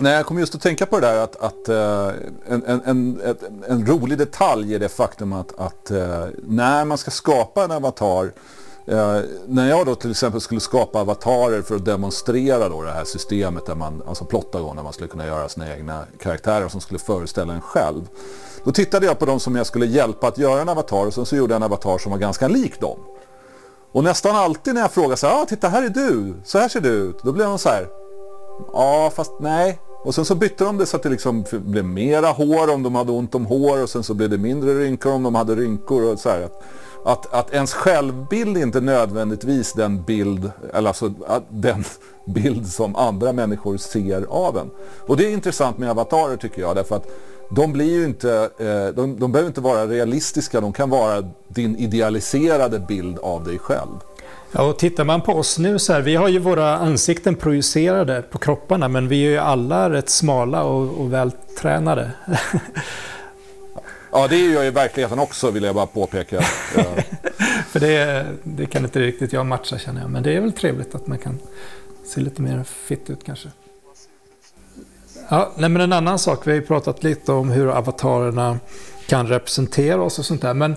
Nej, 0.00 0.14
jag 0.14 0.26
kommer 0.26 0.40
just 0.40 0.54
att 0.54 0.60
tänka 0.60 0.86
på 0.86 1.00
det 1.00 1.06
där 1.06 1.18
att, 1.18 1.36
att 1.36 1.68
uh, 1.68 2.10
en, 2.48 2.64
en, 2.66 2.80
en, 2.84 3.20
en, 3.68 3.86
rolig 3.86 4.18
detalj 4.18 4.74
är 4.74 4.78
det 4.78 4.88
faktum 4.88 5.32
att, 5.32 5.58
att 5.58 5.90
uh, 5.90 6.24
när 6.46 6.84
man 6.84 6.98
ska 6.98 7.10
skapa 7.10 7.64
en 7.64 7.70
avatar 7.70 8.32
eh, 8.86 9.20
när 9.46 9.68
jag 9.68 9.86
då 9.86 9.94
till 9.94 10.10
exempel 10.10 10.40
skulle 10.40 10.60
skapa 10.60 11.00
avatarer 11.00 11.62
för 11.62 11.76
att 11.76 11.84
demonstrera 11.84 12.68
då 12.68 12.82
det 12.82 12.90
här 12.90 13.04
systemet 13.04 13.66
där 13.66 13.74
man, 13.74 14.02
alltså 14.08 14.24
Plottagon, 14.24 14.76
där 14.76 14.82
man 14.82 14.92
skulle 14.92 15.08
kunna 15.08 15.26
göra 15.26 15.48
sina 15.48 15.74
egna 15.74 16.04
karaktärer 16.18 16.68
som 16.68 16.80
skulle 16.80 16.98
föreställa 16.98 17.52
en 17.52 17.60
själv. 17.60 18.08
Då 18.64 18.72
tittade 18.72 19.06
jag 19.06 19.18
på 19.18 19.26
de 19.26 19.40
som 19.40 19.56
jag 19.56 19.66
skulle 19.66 19.86
hjälpa 19.86 20.28
att 20.28 20.38
göra 20.38 20.60
en 20.60 20.68
avatar 20.68 21.06
och 21.06 21.14
sen 21.14 21.26
så 21.26 21.36
gjorde 21.36 21.54
jag 21.54 21.56
en 21.56 21.62
avatar 21.62 21.98
som 21.98 22.12
var 22.12 22.18
ganska 22.18 22.48
lik 22.48 22.80
dem. 22.80 22.98
Och 23.92 24.04
nästan 24.04 24.36
alltid 24.36 24.74
när 24.74 24.80
jag 24.80 24.92
frågar 24.92 25.16
så 25.16 25.26
här, 25.26 25.42
ah, 25.42 25.44
titta 25.44 25.68
här 25.68 25.82
är 25.82 25.88
du, 25.88 26.34
så 26.44 26.58
här 26.58 26.68
ser 26.68 26.80
du 26.80 26.88
ut. 26.88 27.22
Då 27.22 27.32
blev 27.32 27.46
de 27.46 27.58
så 27.58 27.68
här, 27.68 27.88
ja 28.72 29.12
fast 29.14 29.32
nej. 29.40 29.78
Och 30.04 30.14
sen 30.14 30.24
så 30.24 30.34
bytte 30.34 30.64
de 30.64 30.78
det 30.78 30.86
så 30.86 30.96
att 30.96 31.02
det 31.02 31.08
liksom 31.08 31.44
blev 31.50 31.84
mera 31.84 32.26
hår 32.26 32.74
om 32.74 32.82
de 32.82 32.94
hade 32.94 33.12
ont 33.12 33.34
om 33.34 33.46
hår 33.46 33.82
och 33.82 33.90
sen 33.90 34.02
så 34.02 34.14
blev 34.14 34.30
det 34.30 34.38
mindre 34.38 34.74
rynkor 34.74 35.12
om 35.12 35.22
de 35.22 35.34
hade 35.34 35.54
rynkor 35.54 36.12
och 36.12 36.18
så 36.18 36.28
här. 36.28 36.48
Att, 37.04 37.34
att 37.34 37.52
ens 37.52 37.74
självbild 37.74 38.56
inte 38.56 38.80
nödvändigtvis 38.80 39.72
den 39.72 40.02
bild, 40.02 40.50
eller 40.74 40.88
alltså 40.88 41.12
den 41.48 41.84
bild 42.26 42.66
som 42.66 42.96
andra 42.96 43.32
människor 43.32 43.76
ser 43.76 44.26
av 44.28 44.58
en. 44.58 44.70
Och 45.06 45.16
det 45.16 45.26
är 45.26 45.30
intressant 45.30 45.78
med 45.78 45.90
avatarer 45.90 46.36
tycker 46.36 46.60
jag 46.62 46.76
därför 46.76 46.96
att 46.96 47.06
de 47.48 47.72
blir 47.72 47.98
ju 47.98 48.04
inte, 48.04 48.50
eh, 48.58 48.94
de, 48.94 49.18
de 49.18 49.32
behöver 49.32 49.48
inte 49.48 49.60
vara 49.60 49.86
realistiska, 49.86 50.60
de 50.60 50.72
kan 50.72 50.90
vara 50.90 51.24
din 51.48 51.76
idealiserade 51.76 52.78
bild 52.78 53.18
av 53.18 53.44
dig 53.44 53.58
själv. 53.58 54.00
Ja, 54.52 54.62
och 54.62 54.78
tittar 54.78 55.04
man 55.04 55.20
på 55.20 55.32
oss 55.32 55.58
nu 55.58 55.78
så 55.78 55.92
här, 55.92 56.00
vi 56.00 56.16
har 56.16 56.28
ju 56.28 56.38
våra 56.38 56.76
ansikten 56.76 57.34
projicerade 57.34 58.22
på 58.22 58.38
kropparna 58.38 58.88
men 58.88 59.08
vi 59.08 59.26
är 59.26 59.30
ju 59.30 59.38
alla 59.38 59.90
rätt 59.90 60.08
smala 60.08 60.62
och, 60.62 61.00
och 61.00 61.12
vältränade. 61.12 62.10
ja, 64.12 64.26
det 64.28 64.36
är 64.36 64.54
jag 64.54 64.66
i 64.66 64.70
verkligheten 64.70 65.18
också 65.18 65.50
vill 65.50 65.62
jag 65.62 65.74
bara 65.74 65.86
påpeka. 65.86 66.40
För 67.68 67.80
det, 67.80 68.26
det 68.42 68.66
kan 68.66 68.84
inte 68.84 69.00
riktigt 69.00 69.32
jag 69.32 69.46
matcha 69.46 69.78
känner 69.78 70.00
jag, 70.00 70.10
men 70.10 70.22
det 70.22 70.36
är 70.36 70.40
väl 70.40 70.52
trevligt 70.52 70.94
att 70.94 71.06
man 71.06 71.18
kan 71.18 71.38
se 72.04 72.20
lite 72.20 72.42
mer 72.42 72.64
fitt 72.64 73.10
ut 73.10 73.24
kanske. 73.24 73.48
Ja, 75.30 75.52
nej, 75.56 75.70
men 75.70 75.82
en 75.82 75.92
annan 75.92 76.18
sak, 76.18 76.46
vi 76.46 76.50
har 76.50 76.56
ju 76.56 76.66
pratat 76.66 77.04
lite 77.04 77.32
om 77.32 77.50
hur 77.50 77.68
avatarerna 77.68 78.58
kan 79.08 79.26
representera 79.26 80.02
oss 80.02 80.18
och 80.18 80.24
sånt 80.24 80.42
där. 80.42 80.54
Men 80.54 80.76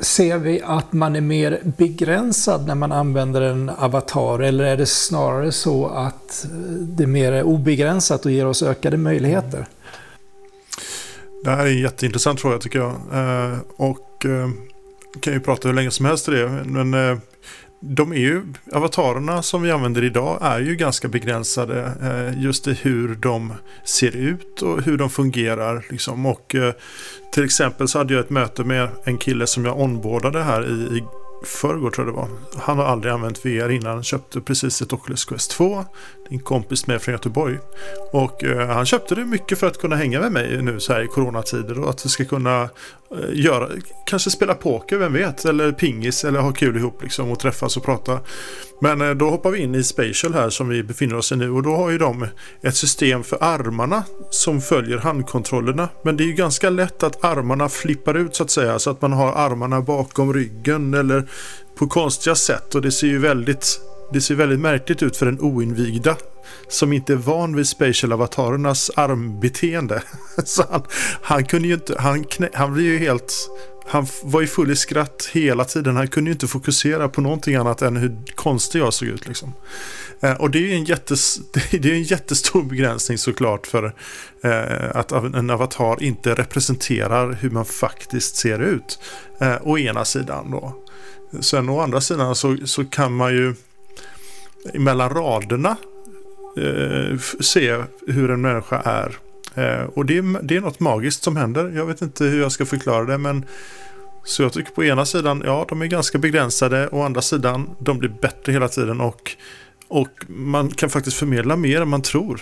ser 0.00 0.38
vi 0.38 0.62
att 0.64 0.92
man 0.92 1.16
är 1.16 1.20
mer 1.20 1.60
begränsad 1.64 2.66
när 2.66 2.74
man 2.74 2.92
använder 2.92 3.40
en 3.40 3.68
avatar 3.68 4.38
eller 4.38 4.64
är 4.64 4.76
det 4.76 4.86
snarare 4.86 5.52
så 5.52 5.86
att 5.86 6.44
eh, 6.44 6.50
det 6.70 7.02
är 7.02 7.06
mer 7.06 7.42
obegränsat 7.42 8.24
och 8.24 8.30
ger 8.30 8.46
oss 8.46 8.62
ökade 8.62 8.96
möjligheter? 8.96 9.66
Det 11.44 11.50
här 11.50 11.66
är 11.66 11.70
en 11.70 11.80
jätteintressant 11.80 12.40
fråga 12.40 12.58
tycker 12.58 12.78
jag. 12.78 12.92
Eh, 12.92 13.58
och 13.76 14.26
eh, 14.26 14.48
kan 15.20 15.32
ju 15.32 15.40
prata 15.40 15.68
hur 15.68 15.74
länge 15.74 15.90
som 15.90 16.06
helst 16.06 16.28
i 16.28 16.30
det. 16.30 16.48
Men 16.48 17.20
de 17.80 18.12
är 18.12 18.16
ju, 18.16 18.42
avatarerna 18.72 19.42
som 19.42 19.62
vi 19.62 19.70
använder 19.70 20.04
idag 20.04 20.38
är 20.42 20.58
ju 20.58 20.76
ganska 20.76 21.08
begränsade 21.08 21.92
eh, 22.02 22.42
just 22.42 22.66
i 22.66 22.72
hur 22.72 23.14
de 23.14 23.52
ser 23.84 24.16
ut 24.16 24.62
och 24.62 24.82
hur 24.82 24.98
de 24.98 25.10
fungerar. 25.10 25.86
Liksom. 25.90 26.26
Och, 26.26 26.54
eh, 26.54 26.72
till 27.32 27.44
exempel 27.44 27.88
så 27.88 27.98
hade 27.98 28.14
jag 28.14 28.20
ett 28.24 28.30
möte 28.30 28.64
med 28.64 28.88
en 29.04 29.18
kille 29.18 29.46
som 29.46 29.64
jag 29.64 29.80
onboardade 29.80 30.42
här 30.42 30.66
i, 30.66 30.98
i 30.98 31.04
förrgår 31.44 31.90
tror 31.90 32.06
jag 32.06 32.14
det 32.14 32.20
var. 32.20 32.28
Han 32.62 32.78
har 32.78 32.84
aldrig 32.84 33.12
använt 33.12 33.46
VR 33.46 33.68
innan. 33.68 33.92
Han 33.92 34.02
köpte 34.02 34.40
precis 34.40 34.82
ett 34.82 34.92
Oculus 34.92 35.24
Quest 35.24 35.50
2. 35.50 35.84
En 36.30 36.38
kompis 36.38 36.86
med 36.86 37.02
från 37.02 37.12
Göteborg. 37.12 37.58
Och 38.12 38.44
eh, 38.44 38.68
han 38.68 38.86
köpte 38.86 39.14
det 39.14 39.24
mycket 39.24 39.58
för 39.58 39.66
att 39.66 39.78
kunna 39.78 39.96
hänga 39.96 40.20
med 40.20 40.32
mig 40.32 40.62
nu 40.62 40.80
så 40.80 40.92
här 40.92 41.02
i 41.02 41.06
coronatider. 41.06 41.80
Och 41.80 41.90
att 41.90 42.04
vi 42.04 42.08
ska 42.08 42.24
kunna 42.24 42.62
eh, 42.62 42.68
göra, 43.32 43.68
kanske 44.06 44.30
spela 44.30 44.54
poker, 44.54 44.96
vem 44.96 45.12
vet, 45.12 45.44
eller 45.44 45.72
pingis 45.72 46.24
eller 46.24 46.40
ha 46.40 46.52
kul 46.52 46.76
ihop 46.76 47.02
liksom 47.02 47.30
och 47.30 47.40
träffas 47.40 47.76
och 47.76 47.84
prata. 47.84 48.20
Men 48.80 49.00
eh, 49.00 49.10
då 49.10 49.30
hoppar 49.30 49.50
vi 49.50 49.58
in 49.58 49.74
i 49.74 49.82
Spatial 49.82 50.34
här 50.34 50.50
som 50.50 50.68
vi 50.68 50.82
befinner 50.82 51.16
oss 51.16 51.32
i 51.32 51.36
nu 51.36 51.50
och 51.50 51.62
då 51.62 51.76
har 51.76 51.90
ju 51.90 51.98
de 51.98 52.26
ett 52.62 52.76
system 52.76 53.24
för 53.24 53.38
armarna 53.40 54.04
som 54.30 54.60
följer 54.60 54.98
handkontrollerna. 54.98 55.88
Men 56.04 56.16
det 56.16 56.24
är 56.24 56.26
ju 56.26 56.32
ganska 56.32 56.70
lätt 56.70 57.02
att 57.02 57.24
armarna 57.24 57.68
flippar 57.68 58.14
ut 58.14 58.36
så 58.36 58.42
att 58.42 58.50
säga 58.50 58.78
så 58.78 58.90
att 58.90 59.02
man 59.02 59.12
har 59.12 59.32
armarna 59.32 59.80
bakom 59.80 60.32
ryggen 60.32 60.94
eller 60.94 61.25
på 61.78 61.86
konstiga 61.86 62.34
sätt 62.34 62.74
och 62.74 62.82
det 62.82 62.92
ser 62.92 63.06
ju 63.06 63.18
väldigt 63.18 63.80
det 64.12 64.20
ser 64.20 64.34
väldigt 64.34 64.60
märkligt 64.60 65.02
ut 65.02 65.16
för 65.16 65.26
den 65.26 65.40
oinvigda 65.40 66.16
som 66.68 66.92
inte 66.92 67.12
är 67.12 67.16
van 67.16 67.56
vid 67.56 67.68
Spatial 67.68 68.12
Avatarernas 68.12 68.90
armbeteende. 68.96 70.02
Så 70.44 70.64
han, 70.70 70.82
han 71.22 71.44
kunde 71.44 71.68
ju 71.68 71.74
inte, 71.74 71.96
han, 71.98 72.24
knä, 72.24 72.48
han 72.54 72.74
blev 72.74 72.86
ju 72.86 72.98
helt, 72.98 73.34
han 73.86 74.06
var 74.22 74.40
ju 74.40 74.46
full 74.46 74.70
i 74.70 74.76
skratt 74.76 75.28
hela 75.32 75.64
tiden. 75.64 75.96
Han 75.96 76.08
kunde 76.08 76.30
ju 76.30 76.32
inte 76.32 76.46
fokusera 76.46 77.08
på 77.08 77.20
någonting 77.20 77.54
annat 77.54 77.82
än 77.82 77.96
hur 77.96 78.16
konstig 78.34 78.80
jag 78.80 78.94
såg 78.94 79.08
ut 79.08 79.26
liksom. 79.26 79.52
Eh, 80.20 80.32
och 80.32 80.50
det 80.50 80.58
är 80.58 80.62
ju 80.62 80.72
en, 80.72 80.84
jättes, 80.84 81.38
det 81.70 81.84
är 81.84 81.94
en 81.94 82.02
jättestor 82.02 82.62
begränsning 82.62 83.18
såklart 83.18 83.66
för 83.66 83.94
eh, 84.42 84.96
att 84.96 85.12
en 85.12 85.50
avatar 85.50 86.02
inte 86.02 86.34
representerar 86.34 87.32
hur 87.32 87.50
man 87.50 87.64
faktiskt 87.64 88.36
ser 88.36 88.58
ut. 88.58 88.98
Eh, 89.38 89.56
å 89.62 89.78
ena 89.78 90.04
sidan 90.04 90.50
då. 90.50 90.85
Sen 91.40 91.68
å 91.68 91.80
andra 91.80 92.00
sidan 92.00 92.34
så, 92.34 92.56
så 92.64 92.84
kan 92.84 93.16
man 93.16 93.32
ju 93.32 93.54
mellan 94.74 95.10
raderna 95.10 95.76
eh, 96.56 97.18
se 97.40 97.82
hur 98.06 98.30
en 98.30 98.40
människa 98.40 98.80
är. 98.84 99.16
Eh, 99.54 99.84
och 99.94 100.06
det 100.06 100.18
är, 100.18 100.42
det 100.42 100.56
är 100.56 100.60
något 100.60 100.80
magiskt 100.80 101.22
som 101.22 101.36
händer. 101.36 101.72
Jag 101.76 101.86
vet 101.86 102.02
inte 102.02 102.24
hur 102.24 102.40
jag 102.40 102.52
ska 102.52 102.66
förklara 102.66 103.04
det 103.04 103.18
men 103.18 103.44
så 104.24 104.42
jag 104.42 104.52
tycker 104.52 104.72
på 104.72 104.84
ena 104.84 105.04
sidan, 105.04 105.42
ja 105.44 105.66
de 105.68 105.82
är 105.82 105.86
ganska 105.86 106.18
begränsade. 106.18 106.88
Å 106.88 107.02
andra 107.02 107.22
sidan, 107.22 107.70
de 107.78 107.98
blir 107.98 108.08
bättre 108.22 108.52
hela 108.52 108.68
tiden 108.68 109.00
och, 109.00 109.36
och 109.88 110.24
man 110.28 110.68
kan 110.68 110.90
faktiskt 110.90 111.16
förmedla 111.16 111.56
mer 111.56 111.80
än 111.80 111.88
man 111.88 112.02
tror. 112.02 112.40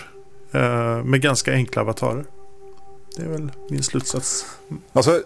Eh, 0.51 1.03
med 1.03 1.21
ganska 1.21 1.53
enkla 1.53 1.81
avatarer. 1.81 2.25
Det 3.15 3.23
är 3.23 3.27
väl 3.27 3.51
min 3.69 3.83
slutsats. 3.83 4.45
Alltså, 4.93 5.21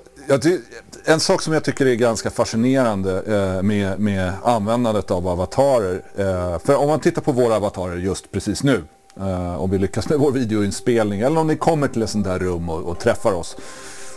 en 1.06 1.20
sak 1.20 1.42
som 1.42 1.54
jag 1.54 1.64
tycker 1.64 1.86
är 1.86 1.96
ganska 1.96 2.30
fascinerande 2.30 3.22
eh, 3.22 3.64
med, 3.64 4.00
med 4.00 4.34
användandet 4.44 5.12
av 5.12 5.28
avatarer. 5.28 6.04
Eh, 6.16 6.60
för 6.60 6.76
om 6.76 6.88
man 6.88 7.00
tittar 7.00 7.22
på 7.22 7.32
våra 7.32 7.56
avatarer 7.56 7.98
just 7.98 8.32
precis 8.32 8.64
nu. 8.64 8.84
Eh, 9.18 9.62
om 9.62 9.72
vi 9.72 9.78
lyckas 9.78 10.10
med 10.10 10.20
vår 10.20 10.32
videoinspelning 10.32 11.22
eller 11.22 11.40
om 11.40 11.48
ni 11.48 11.56
kommer 11.56 11.88
till 11.88 12.02
ett 12.02 12.10
sånt 12.10 12.26
där 12.26 12.40
rum 12.40 12.70
och, 12.70 12.82
och 12.82 13.00
träffar 13.00 13.34
oss 13.34 13.58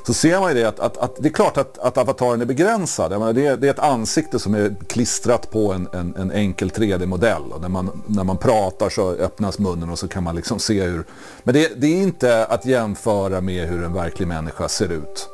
så 0.06 0.14
ser 0.14 0.40
man 0.40 0.48
ju 0.48 0.62
det 0.62 0.68
att, 0.68 0.80
att, 0.80 0.96
att, 0.96 1.16
det 1.18 1.28
är 1.28 1.32
klart 1.32 1.56
att, 1.56 1.78
att 1.78 1.98
avataren 1.98 2.40
är 2.40 2.44
begränsad. 2.44 3.10
Menar, 3.10 3.32
det, 3.32 3.46
är, 3.46 3.56
det, 3.56 3.66
är, 3.66 3.70
ett 3.70 3.78
ansikte 3.78 4.38
som 4.38 4.54
är 4.54 4.74
klistrat 4.86 5.50
på 5.50 5.72
en, 5.72 5.88
en, 5.92 6.14
en 6.16 6.30
enkel 6.30 6.70
3D-modell. 6.70 7.52
Och 7.52 7.60
när 7.60 7.68
man, 7.68 8.02
när 8.06 8.24
man 8.24 8.36
pratar 8.36 8.90
så 8.90 9.10
öppnas 9.10 9.58
munnen 9.58 9.90
och 9.90 9.98
så 9.98 10.08
kan 10.08 10.24
man 10.24 10.36
liksom 10.36 10.58
se 10.58 10.82
hur... 10.82 11.04
Men 11.42 11.54
det, 11.54 11.80
det 11.80 11.86
är 11.86 12.02
inte 12.02 12.46
att 12.46 12.66
jämföra 12.66 13.40
med 13.40 13.68
hur 13.68 13.84
en 13.84 13.92
verklig 13.92 14.28
människa 14.28 14.68
ser 14.68 14.92
ut. 14.92 15.28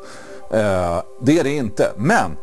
Eh, 0.53 1.03
det 1.23 1.39
är 1.39 1.45
det 1.45 1.55
inte. 1.55 1.93
Men 1.97 2.37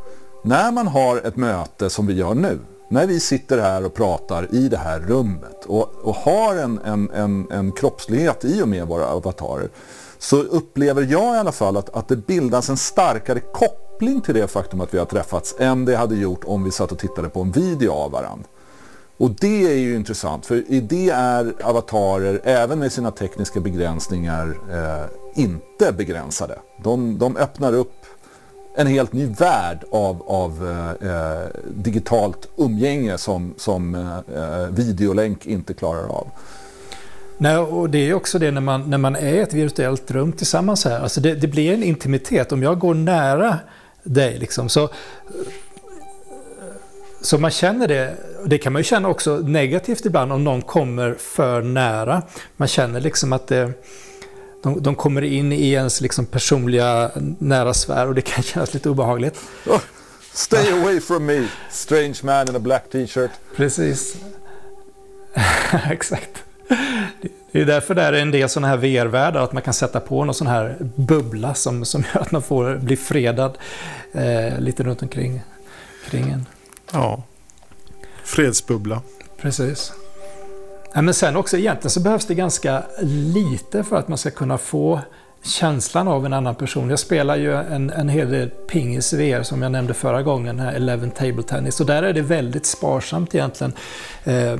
när 0.43 0.71
man 0.71 0.87
har 0.87 1.17
ett 1.17 1.35
möte 1.35 1.89
som 1.89 2.07
vi 2.07 2.13
gör 2.13 2.33
nu. 2.33 2.59
När 2.89 3.07
vi 3.07 3.19
sitter 3.19 3.57
här 3.57 3.85
och 3.85 3.93
pratar 3.93 4.55
i 4.55 4.67
det 4.67 4.77
här 4.77 4.99
rummet 4.99 5.65
och, 5.65 5.93
och 6.01 6.15
har 6.15 6.55
en, 6.55 6.79
en, 6.85 7.09
en, 7.11 7.47
en 7.51 7.71
kroppslighet 7.71 8.45
i 8.45 8.61
och 8.61 8.67
med 8.67 8.87
våra 8.87 9.07
avatarer 9.07 9.69
så 10.25 10.37
upplever 10.41 11.01
jag 11.01 11.35
i 11.35 11.39
alla 11.39 11.51
fall 11.51 11.77
att, 11.77 11.89
att 11.89 12.07
det 12.07 12.15
bildas 12.15 12.69
en 12.69 12.77
starkare 12.77 13.39
koppling 13.39 14.21
till 14.21 14.33
det 14.33 14.47
faktum 14.47 14.81
att 14.81 14.93
vi 14.93 14.97
har 14.97 15.05
träffats 15.05 15.55
än 15.59 15.85
det 15.85 15.95
hade 15.95 16.15
gjort 16.15 16.43
om 16.45 16.63
vi 16.63 16.71
satt 16.71 16.91
och 16.91 16.99
tittade 16.99 17.29
på 17.29 17.41
en 17.41 17.51
video 17.51 17.91
av 17.91 18.11
varandra. 18.11 18.45
Och 19.17 19.29
det 19.29 19.71
är 19.71 19.77
ju 19.77 19.95
intressant 19.95 20.45
för 20.45 20.71
i 20.71 20.81
det 20.81 21.09
är 21.09 21.53
avatarer, 21.63 22.41
även 22.43 22.79
med 22.79 22.91
sina 22.91 23.11
tekniska 23.11 23.59
begränsningar, 23.59 24.57
eh, 24.71 25.41
inte 25.43 25.91
begränsade. 25.91 26.59
De, 26.83 27.17
de 27.17 27.37
öppnar 27.37 27.73
upp 27.73 28.05
en 28.75 28.87
helt 28.87 29.13
ny 29.13 29.25
värld 29.25 29.83
av, 29.91 30.23
av 30.27 30.67
eh, 31.01 31.09
eh 31.09 31.47
digitalt 31.75 32.47
umgänge 32.55 33.17
som, 33.17 33.53
som 33.57 33.95
eh, 33.95 34.37
eh, 34.37 34.67
videolänk 34.69 35.45
inte 35.45 35.73
klarar 35.73 36.07
av. 36.07 36.27
Nej, 37.37 37.57
och 37.57 37.89
det 37.89 38.09
är 38.09 38.13
också 38.13 38.39
det 38.39 38.51
när 38.51 38.61
man, 38.61 38.89
när 38.89 38.97
man 38.97 39.15
är 39.15 39.33
i 39.33 39.39
ett 39.39 39.53
virtuellt 39.53 40.11
rum 40.11 40.31
tillsammans 40.33 40.85
här. 40.85 40.99
Alltså 40.99 41.21
det, 41.21 41.35
det 41.35 41.47
blir 41.47 41.73
en 41.73 41.83
intimitet. 41.83 42.51
Om 42.51 42.63
jag 42.63 42.79
går 42.79 42.93
nära 42.93 43.59
dig 44.03 44.37
liksom, 44.39 44.69
så, 44.69 44.89
så 47.21 47.37
man 47.37 47.51
känner 47.51 47.87
det. 47.87 48.15
Det 48.45 48.57
kan 48.57 48.73
man 48.73 48.79
ju 48.79 48.83
känna 48.83 49.09
också 49.09 49.37
negativt 49.37 50.05
ibland 50.05 50.31
om 50.31 50.43
någon 50.43 50.61
kommer 50.61 51.13
för 51.13 51.61
nära. 51.61 52.21
Man 52.57 52.67
känner 52.67 52.99
liksom 52.99 53.33
att 53.33 53.47
det, 53.47 53.71
de, 54.63 54.81
de 54.81 54.95
kommer 54.95 55.21
in 55.21 55.51
i 55.51 55.71
ens 55.71 56.01
liksom 56.01 56.25
personliga 56.25 57.11
nära 57.39 57.73
sfär 57.73 58.07
och 58.07 58.15
det 58.15 58.21
kan 58.21 58.43
kännas 58.43 58.73
lite 58.73 58.89
obehagligt. 58.89 59.39
Oh, 59.65 59.81
stay 60.33 60.71
away 60.71 60.99
from 60.99 61.25
me, 61.25 61.47
strange 61.71 62.15
man 62.23 62.49
in 62.49 62.55
a 62.55 62.59
black 62.59 62.89
t-shirt. 62.91 63.31
Precis. 63.55 64.15
Exakt. 65.89 66.43
Det 67.55 67.61
är 67.61 67.65
därför 67.65 67.95
det 67.95 68.01
är 68.01 68.13
en 68.13 68.31
del 68.31 68.49
sådana 68.49 68.67
här 68.67 68.77
VR-världar, 68.77 69.41
att 69.41 69.53
man 69.53 69.61
kan 69.61 69.73
sätta 69.73 69.99
på 69.99 70.25
någon 70.25 70.35
sån 70.35 70.47
här 70.47 70.75
bubbla 70.95 71.53
som, 71.53 71.85
som 71.85 72.03
gör 72.13 72.21
att 72.21 72.31
man 72.31 72.41
får 72.41 72.75
bli 72.75 72.95
fredad 72.97 73.57
eh, 74.13 74.59
lite 74.59 74.83
runt 74.83 75.01
omkring 75.01 75.41
kring 76.09 76.29
en. 76.29 76.45
Ja, 76.93 77.23
fredsbubbla. 78.23 79.01
Precis. 79.41 79.93
Ja, 80.93 81.01
men 81.01 81.13
sen 81.13 81.35
också 81.35 81.57
egentligen 81.57 81.89
så 81.89 81.99
behövs 81.99 82.25
det 82.25 82.35
ganska 82.35 82.83
lite 83.01 83.83
för 83.83 83.95
att 83.95 84.07
man 84.07 84.17
ska 84.17 84.31
kunna 84.31 84.57
få 84.57 84.99
känslan 85.43 86.07
av 86.07 86.25
en 86.25 86.33
annan 86.33 86.55
person. 86.55 86.89
Jag 86.89 86.99
spelar 86.99 87.35
ju 87.35 87.55
en, 87.55 87.89
en 87.89 88.09
hel 88.09 88.31
del 88.31 88.49
pingis 88.49 89.13
VR 89.13 89.43
som 89.43 89.61
jag 89.61 89.71
nämnde 89.71 89.93
förra 89.93 90.23
gången, 90.23 90.59
här 90.59 90.73
Eleven 90.73 91.11
Table 91.11 91.43
Tennis. 91.43 91.79
Och 91.79 91.85
där 91.85 92.03
är 92.03 92.13
det 92.13 92.21
väldigt 92.21 92.65
sparsamt 92.65 93.35
egentligen. 93.35 93.73
Eh, 94.23 94.55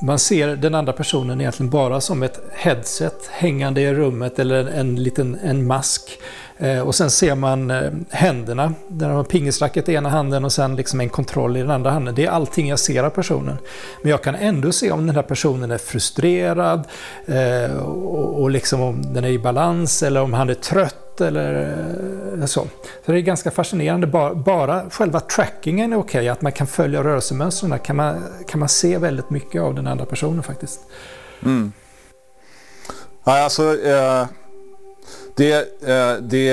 man 0.00 0.18
ser 0.18 0.56
den 0.56 0.74
andra 0.74 0.92
personen 0.92 1.40
egentligen 1.40 1.70
bara 1.70 2.00
som 2.00 2.22
ett 2.22 2.40
headset 2.52 3.28
hängande 3.30 3.80
i 3.80 3.94
rummet 3.94 4.38
eller 4.38 4.64
en 4.64 5.02
liten 5.02 5.38
en 5.44 5.66
mask. 5.66 6.18
Eh, 6.60 6.80
och 6.80 6.94
sen 6.94 7.10
ser 7.10 7.34
man 7.34 7.70
eh, 7.70 7.90
händerna, 8.10 8.74
där 8.88 9.06
man 9.06 9.16
har 9.16 9.24
pingisracket 9.24 9.88
i 9.88 9.94
ena 9.94 10.08
handen 10.08 10.44
och 10.44 10.52
sen 10.52 10.76
liksom 10.76 11.00
en 11.00 11.08
kontroll 11.08 11.56
i 11.56 11.60
den 11.60 11.70
andra 11.70 11.90
handen. 11.90 12.14
Det 12.14 12.24
är 12.24 12.30
allting 12.30 12.68
jag 12.68 12.78
ser 12.78 13.04
av 13.04 13.10
personen. 13.10 13.56
Men 14.02 14.10
jag 14.10 14.22
kan 14.22 14.34
ändå 14.34 14.72
se 14.72 14.90
om 14.90 15.06
den 15.06 15.16
här 15.16 15.22
personen 15.22 15.70
är 15.70 15.78
frustrerad 15.78 16.84
eh, 17.26 17.76
och, 17.76 18.50
liksom 18.50 18.80
om 18.80 19.14
den 19.14 19.24
är 19.24 19.28
i 19.28 19.38
balans 19.38 20.02
eller 20.02 20.22
om 20.22 20.32
han 20.32 20.50
är 20.50 20.54
trött 20.54 21.20
eller 21.20 22.46
så. 22.46 22.66
Så 23.06 23.12
det 23.12 23.18
är 23.18 23.22
ganska 23.22 23.50
fascinerande. 23.50 24.06
Bara, 24.06 24.34
bara 24.34 24.90
själva 24.90 25.20
trackingen 25.20 25.92
är 25.92 25.96
okej, 25.96 26.18
okay, 26.18 26.28
att 26.28 26.42
man 26.42 26.52
kan 26.52 26.66
följa 26.66 27.04
rörelsemönstren 27.04 27.78
kan 27.78 27.96
man, 27.96 28.24
kan 28.48 28.60
man 28.60 28.68
se 28.68 28.98
väldigt 28.98 29.30
mycket 29.30 29.62
av 29.62 29.74
den 29.74 29.86
andra 29.86 30.04
personen 30.04 30.42
faktiskt. 30.42 30.80
Mm. 31.42 31.72
Ja, 33.24 33.44
alltså, 33.44 33.82
eh, 33.82 34.26
det, 35.40 35.82
eh, 35.82 36.22
det, 36.22 36.52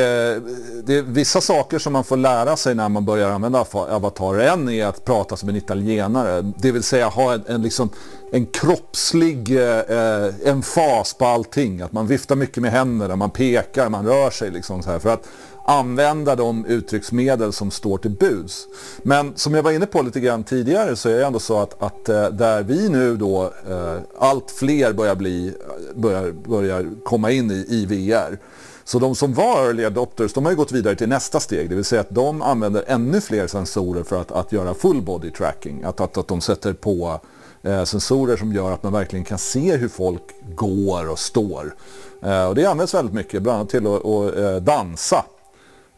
det 0.86 0.98
är 0.98 1.02
vissa 1.02 1.42
saker 1.42 1.80
som 1.80 1.94
man 1.94 2.04
får 2.04 2.18
lära 2.18 2.56
sig 2.56 2.76
när 2.76 2.90
man 2.90 3.06
börjar 3.06 3.30
använda 3.32 3.66
avatarer. 3.72 4.48
En 4.48 4.70
är 4.70 4.86
att 4.86 5.06
prata 5.06 5.38
som 5.38 5.50
en 5.50 5.56
italienare, 5.56 6.42
det 6.58 6.72
vill 6.72 6.84
säga 6.84 7.08
ha 7.08 7.34
en, 7.34 7.44
en, 7.48 7.62
liksom, 7.62 7.90
en 8.32 8.46
kroppslig 8.46 9.58
eh, 9.58 10.50
emfas 10.50 11.14
på 11.14 11.26
allting. 11.26 11.82
Att 11.82 11.92
man 11.92 12.08
viftar 12.08 12.36
mycket 12.36 12.58
med 12.58 12.72
händerna, 12.72 13.16
man 13.16 13.30
pekar, 13.30 13.90
man 13.90 14.06
rör 14.06 14.30
sig 14.30 14.52
liksom 14.52 14.84
så 14.84 14.90
här 14.90 15.00
för 15.00 15.10
att 15.10 15.28
använda 15.66 16.36
de 16.36 16.66
uttrycksmedel 16.66 17.54
som 17.54 17.72
står 17.72 17.98
till 17.98 18.12
buds. 18.12 18.68
Men 19.04 19.34
som 19.36 19.54
jag 19.54 19.64
var 19.64 19.72
inne 19.72 19.86
på 19.86 20.02
lite 20.02 20.20
grann 20.20 20.44
tidigare 20.44 20.96
så 20.96 21.10
är 21.10 21.18
det 21.18 21.26
ändå 21.26 21.40
så 21.40 21.60
att, 21.60 21.84
att 21.84 22.10
eh, 22.10 22.30
där 22.30 22.64
vi 22.64 22.90
nu 22.90 23.18
då 23.18 23.54
eh, 23.70 23.98
allt 24.20 24.52
fler 24.52 24.94
börjar, 24.94 25.16
bli, 25.16 25.54
börjar, 25.96 26.32
börjar 26.32 26.86
komma 27.04 27.32
in 27.32 27.52
i, 27.52 27.66
i 27.70 27.86
VR 27.86 28.38
så 28.88 29.00
de 29.00 29.16
som 29.16 29.34
var 29.34 29.66
early 29.66 29.86
adopters, 29.86 30.34
de 30.34 30.46
har 30.46 30.52
ju 30.52 30.58
gått 30.58 30.72
vidare 30.72 30.96
till 30.96 31.10
nästa 31.10 31.40
steg, 31.40 31.70
det 31.70 31.76
vill 31.76 31.86
säga 31.86 32.02
att 32.02 32.10
de 32.10 32.42
använder 32.42 32.84
ännu 32.88 33.22
fler 33.22 33.48
sensorer 33.48 34.04
för 34.04 34.22
att, 34.22 34.32
att 34.32 34.52
göra 34.52 34.74
full 34.74 35.02
body 35.02 35.32
tracking. 35.32 35.84
Att, 35.84 36.00
att, 36.00 36.18
att 36.18 36.28
de 36.28 36.42
sätter 36.42 36.74
på 36.74 37.20
eh, 37.62 37.84
sensorer 37.84 38.38
som 38.38 38.54
gör 38.54 38.72
att 38.72 38.84
man 38.84 38.94
verkligen 38.94 39.26
kan 39.26 39.38
se 39.38 39.76
hur 39.76 39.88
folk 39.88 40.22
går 40.56 41.10
och 41.10 41.20
står. 41.20 41.76
Eh, 42.22 42.46
och 42.46 42.56
det 42.56 42.66
används 42.66 42.94
väldigt 42.94 43.14
mycket, 43.14 43.42
bland 43.42 43.58
annat 43.58 43.70
till 43.70 43.88
att, 43.88 44.06
att 44.06 44.38
eh, 44.38 44.56
dansa. 44.56 45.26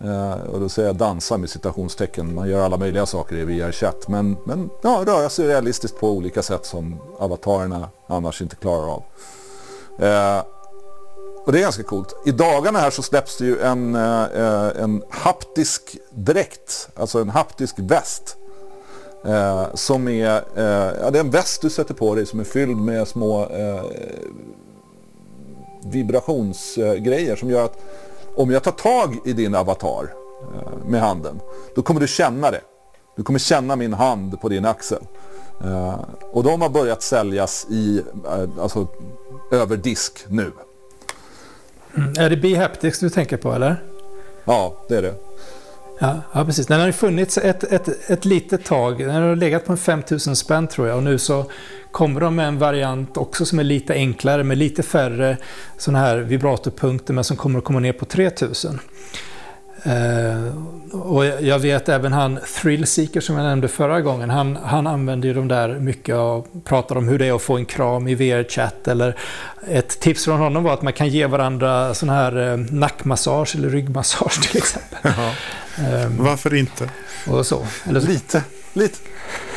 Eh, 0.03 0.33
och 0.33 0.59
då 0.59 0.69
säger 0.69 0.89
jag 0.89 0.95
dansa 0.95 1.37
med 1.37 1.49
citationstecken, 1.49 2.35
man 2.35 2.49
gör 2.49 2.61
alla 2.61 2.77
möjliga 2.77 3.05
saker 3.05 3.35
i 3.35 3.45
VR-chatt. 3.45 4.07
Men, 4.07 4.37
men 4.45 4.69
ja, 4.83 5.03
röra 5.07 5.29
sig 5.29 5.47
realistiskt 5.47 5.99
på 5.99 6.09
olika 6.11 6.41
sätt 6.41 6.65
som 6.65 6.99
avatarerna 7.19 7.89
annars 8.07 8.41
inte 8.41 8.55
klarar 8.55 8.93
av. 8.93 9.03
Eh, 9.99 10.43
och 11.45 11.51
det 11.51 11.59
är 11.59 11.61
ganska 11.61 11.83
coolt. 11.83 12.15
I 12.25 12.31
dagarna 12.31 12.79
här 12.79 12.89
så 12.89 13.01
släpps 13.01 13.37
det 13.37 13.45
ju 13.45 13.59
en, 13.59 13.95
eh, 13.95 14.23
eh, 14.23 14.83
en 14.83 15.03
haptisk 15.09 15.97
dräkt, 16.11 16.89
alltså 16.95 17.21
en 17.21 17.29
haptisk 17.29 17.75
väst. 17.77 18.37
Eh, 19.25 19.67
som 19.73 20.07
är, 20.07 20.43
eh, 20.55 21.01
ja, 21.01 21.11
det 21.11 21.19
är 21.19 21.23
en 21.23 21.31
väst 21.31 21.61
du 21.61 21.69
sätter 21.69 21.93
på 21.93 22.15
dig 22.15 22.25
som 22.25 22.39
är 22.39 22.43
fylld 22.43 22.77
med 22.77 23.07
små 23.07 23.45
eh, 23.45 23.83
vibrationsgrejer 25.83 27.35
som 27.35 27.49
gör 27.49 27.65
att 27.65 27.77
om 28.35 28.51
jag 28.51 28.63
tar 28.63 28.71
tag 28.71 29.17
i 29.25 29.33
din 29.33 29.55
avatar 29.55 30.13
eh, 30.55 30.87
med 30.87 31.01
handen, 31.01 31.39
då 31.75 31.81
kommer 31.81 32.01
du 32.01 32.07
känna 32.07 32.51
det. 32.51 32.61
Du 33.15 33.23
kommer 33.23 33.39
känna 33.39 33.75
min 33.75 33.93
hand 33.93 34.41
på 34.41 34.49
din 34.49 34.65
axel. 34.65 35.03
Eh, 35.63 35.99
och 36.31 36.43
de 36.43 36.61
har 36.61 36.69
börjat 36.69 37.01
säljas 37.01 37.67
i, 37.69 38.03
eh, 38.25 38.61
alltså, 38.61 38.87
över 39.51 39.77
disk 39.77 40.25
nu. 40.27 40.51
Mm. 41.97 42.13
Är 42.17 42.29
det 42.29 42.37
Behaptics 42.37 42.99
du 42.99 43.09
tänker 43.09 43.37
på 43.37 43.53
eller? 43.53 43.75
Ja, 44.45 44.85
det 44.89 44.97
är 44.97 45.01
det. 45.01 45.13
Ja, 45.99 46.21
ja 46.33 46.45
precis. 46.45 46.67
Den 46.67 46.79
har 46.79 46.87
ju 46.87 46.93
funnits 46.93 47.37
ett, 47.37 47.63
ett, 47.63 48.09
ett 48.09 48.25
litet 48.25 48.65
tag. 48.65 48.99
Den 48.99 49.23
har 49.23 49.35
legat 49.35 49.65
på 49.65 49.71
en 49.71 49.77
5000 49.77 50.35
spänn 50.35 50.67
tror 50.67 50.87
jag. 50.87 50.97
Och 50.97 51.03
nu 51.03 51.17
så 51.17 51.45
kommer 51.91 52.21
de 52.21 52.35
med 52.35 52.47
en 52.47 52.59
variant 52.59 53.17
också 53.17 53.45
som 53.45 53.59
är 53.59 53.63
lite 53.63 53.93
enklare 53.93 54.43
med 54.43 54.57
lite 54.57 54.83
färre 54.83 55.37
sådana 55.77 55.99
här 55.99 56.17
vibratorpunkter 56.17 57.13
men 57.13 57.23
som 57.23 57.37
kommer 57.37 57.59
att 57.59 57.65
komma 57.65 57.79
ner 57.79 57.93
på 57.93 58.05
3000. 58.05 58.79
Uh, 59.87 60.69
och 60.91 61.25
jag 61.25 61.59
vet 61.59 61.89
även 61.89 62.13
han 62.13 62.39
Thrillseeker 62.61 63.21
som 63.21 63.35
jag 63.35 63.43
nämnde 63.43 63.67
förra 63.67 64.01
gången, 64.01 64.29
han, 64.29 64.55
han 64.55 64.87
använder 64.87 65.27
ju 65.27 65.33
de 65.33 65.47
där 65.47 65.79
mycket 65.79 66.15
och 66.15 66.47
pratar 66.63 66.95
om 66.95 67.07
hur 67.07 67.19
det 67.19 67.27
är 67.27 67.33
att 67.33 67.41
få 67.41 67.57
en 67.57 67.65
kram 67.65 68.07
i 68.07 68.15
VR-chatt. 68.15 68.87
Eller 68.87 69.15
ett 69.67 69.99
tips 69.99 70.25
från 70.25 70.39
honom 70.39 70.63
var 70.63 70.73
att 70.73 70.81
man 70.81 70.93
kan 70.93 71.07
ge 71.07 71.25
varandra 71.25 71.93
sån 71.93 72.09
här 72.09 72.37
uh, 72.37 72.57
nackmassage 72.57 73.55
eller 73.55 73.69
ryggmassage 73.69 74.41
till 74.41 74.57
exempel. 74.57 74.99
Ja. 75.17 76.05
Um, 76.05 76.23
varför 76.23 76.53
inte? 76.53 76.89
Och 77.27 77.45
så. 77.45 77.67
Eller 77.89 77.99
så. 77.99 78.07
Lite, 78.07 78.43
lite. 78.73 78.97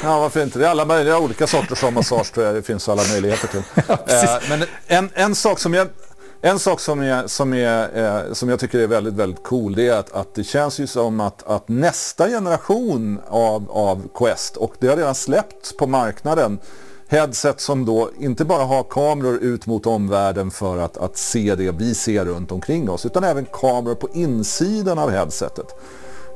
Ja, 0.02 0.20
varför 0.20 0.42
inte? 0.42 0.58
Det 0.58 0.66
är 0.66 0.70
alla 0.70 0.84
möjliga 0.84 1.18
olika 1.18 1.46
sorters 1.46 1.84
av 1.84 1.92
massage 1.92 2.32
tror 2.32 2.46
jag 2.46 2.54
det 2.54 2.62
finns 2.62 2.88
alla 2.88 3.02
möjligheter 3.12 3.48
till. 3.48 3.62
Ja, 3.88 3.94
uh, 3.94 4.48
men 4.48 4.64
en, 4.86 5.10
en 5.14 5.34
sak 5.34 5.58
som 5.58 5.74
jag 5.74 5.88
en 6.44 6.58
sak 6.58 6.80
som, 6.80 7.00
är, 7.00 7.26
som, 7.26 7.54
är, 7.54 7.98
eh, 8.26 8.32
som 8.32 8.48
jag 8.48 8.60
tycker 8.60 8.78
är 8.78 8.86
väldigt, 8.86 9.14
väldigt 9.14 9.42
cool 9.42 9.74
det 9.74 9.88
är 9.88 9.98
att, 9.98 10.12
att 10.12 10.34
det 10.34 10.44
känns 10.44 10.80
ju 10.80 10.86
som 10.86 11.20
att, 11.20 11.42
att 11.42 11.68
nästa 11.68 12.28
generation 12.28 13.20
av, 13.28 13.70
av 13.70 14.08
Quest, 14.14 14.56
och 14.56 14.74
det 14.78 14.88
har 14.88 14.96
redan 14.96 15.14
släppts 15.14 15.76
på 15.76 15.86
marknaden, 15.86 16.58
headset 17.08 17.60
som 17.60 17.84
då 17.84 18.10
inte 18.18 18.44
bara 18.44 18.64
har 18.64 18.82
kameror 18.82 19.38
ut 19.38 19.66
mot 19.66 19.86
omvärlden 19.86 20.50
för 20.50 20.78
att, 20.78 20.96
att 20.96 21.16
se 21.16 21.54
det 21.54 21.70
vi 21.70 21.94
ser 21.94 22.24
runt 22.24 22.52
omkring 22.52 22.90
oss, 22.90 23.06
utan 23.06 23.24
även 23.24 23.46
kameror 23.52 23.94
på 23.94 24.08
insidan 24.12 24.98
av 24.98 25.10
headsetet. 25.10 25.66